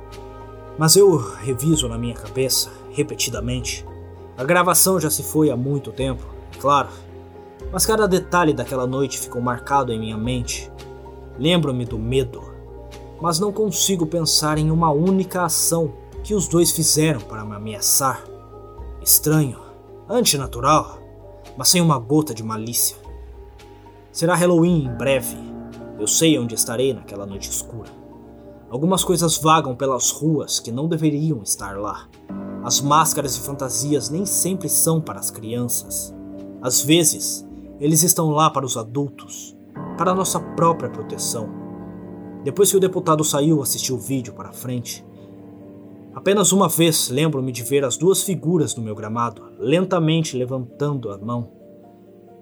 Mas 0.78 0.96
eu 0.96 1.16
reviso 1.16 1.88
na 1.88 1.98
minha 1.98 2.14
cabeça, 2.14 2.70
repetidamente. 2.90 3.84
A 4.36 4.44
gravação 4.44 4.98
já 4.98 5.10
se 5.10 5.22
foi 5.22 5.50
há 5.50 5.56
muito 5.56 5.92
tempo, 5.92 6.24
claro. 6.58 6.88
Mas 7.70 7.84
cada 7.84 8.08
detalhe 8.08 8.54
daquela 8.54 8.86
noite 8.86 9.18
ficou 9.18 9.42
marcado 9.42 9.92
em 9.92 10.00
minha 10.00 10.16
mente. 10.16 10.70
Lembro-me 11.38 11.84
do 11.84 11.98
medo, 11.98 12.41
mas 13.22 13.38
não 13.38 13.52
consigo 13.52 14.04
pensar 14.04 14.58
em 14.58 14.68
uma 14.72 14.90
única 14.90 15.44
ação 15.44 15.92
que 16.24 16.34
os 16.34 16.48
dois 16.48 16.72
fizeram 16.72 17.20
para 17.20 17.44
me 17.44 17.54
ameaçar. 17.54 18.24
Estranho, 19.00 19.60
antinatural, 20.08 20.98
mas 21.56 21.68
sem 21.68 21.80
uma 21.80 22.00
gota 22.00 22.34
de 22.34 22.42
malícia. 22.42 22.96
Será 24.10 24.34
Halloween 24.34 24.86
em 24.86 24.92
breve. 24.96 25.36
Eu 26.00 26.08
sei 26.08 26.36
onde 26.36 26.56
estarei 26.56 26.92
naquela 26.92 27.24
noite 27.24 27.48
escura. 27.48 27.90
Algumas 28.68 29.04
coisas 29.04 29.38
vagam 29.38 29.76
pelas 29.76 30.10
ruas 30.10 30.58
que 30.58 30.72
não 30.72 30.88
deveriam 30.88 31.44
estar 31.44 31.78
lá. 31.78 32.08
As 32.64 32.80
máscaras 32.80 33.36
e 33.36 33.40
fantasias 33.40 34.10
nem 34.10 34.26
sempre 34.26 34.68
são 34.68 35.00
para 35.00 35.20
as 35.20 35.30
crianças. 35.30 36.12
Às 36.60 36.82
vezes, 36.82 37.46
eles 37.78 38.02
estão 38.02 38.30
lá 38.30 38.50
para 38.50 38.66
os 38.66 38.76
adultos, 38.76 39.56
para 39.96 40.12
nossa 40.12 40.40
própria 40.40 40.90
proteção. 40.90 41.61
Depois 42.44 42.70
que 42.70 42.76
o 42.76 42.80
deputado 42.80 43.22
saiu, 43.22 43.62
assisti 43.62 43.92
o 43.92 43.98
vídeo 43.98 44.32
para 44.32 44.52
frente. 44.52 45.04
Apenas 46.14 46.52
uma 46.52 46.68
vez 46.68 47.08
lembro-me 47.08 47.52
de 47.52 47.62
ver 47.62 47.84
as 47.84 47.96
duas 47.96 48.22
figuras 48.22 48.74
no 48.74 48.82
meu 48.82 48.94
gramado, 48.94 49.42
lentamente 49.58 50.36
levantando 50.36 51.10
a 51.10 51.18
mão, 51.18 51.50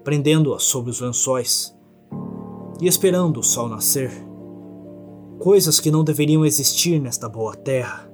prendendo-a 0.03 0.59
sob 0.59 0.89
os 0.89 0.99
lençóis 0.99 1.75
e 2.81 2.87
esperando 2.87 3.39
o 3.39 3.43
sol 3.43 3.69
nascer. 3.69 4.11
Coisas 5.39 5.79
que 5.79 5.91
não 5.91 6.03
deveriam 6.03 6.45
existir 6.45 6.99
nesta 6.99 7.29
boa 7.29 7.55
terra, 7.55 8.11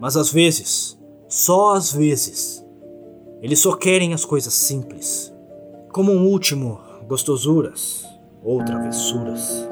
mas 0.00 0.16
às 0.16 0.30
vezes, 0.30 0.98
só 1.28 1.74
às 1.74 1.92
vezes, 1.92 2.64
eles 3.42 3.58
só 3.58 3.74
querem 3.74 4.14
as 4.14 4.24
coisas 4.24 4.54
simples 4.54 5.32
como 5.92 6.12
um 6.12 6.26
último 6.28 6.78
gostosuras 7.08 8.04
ou 8.44 8.64
travessuras. 8.64 9.68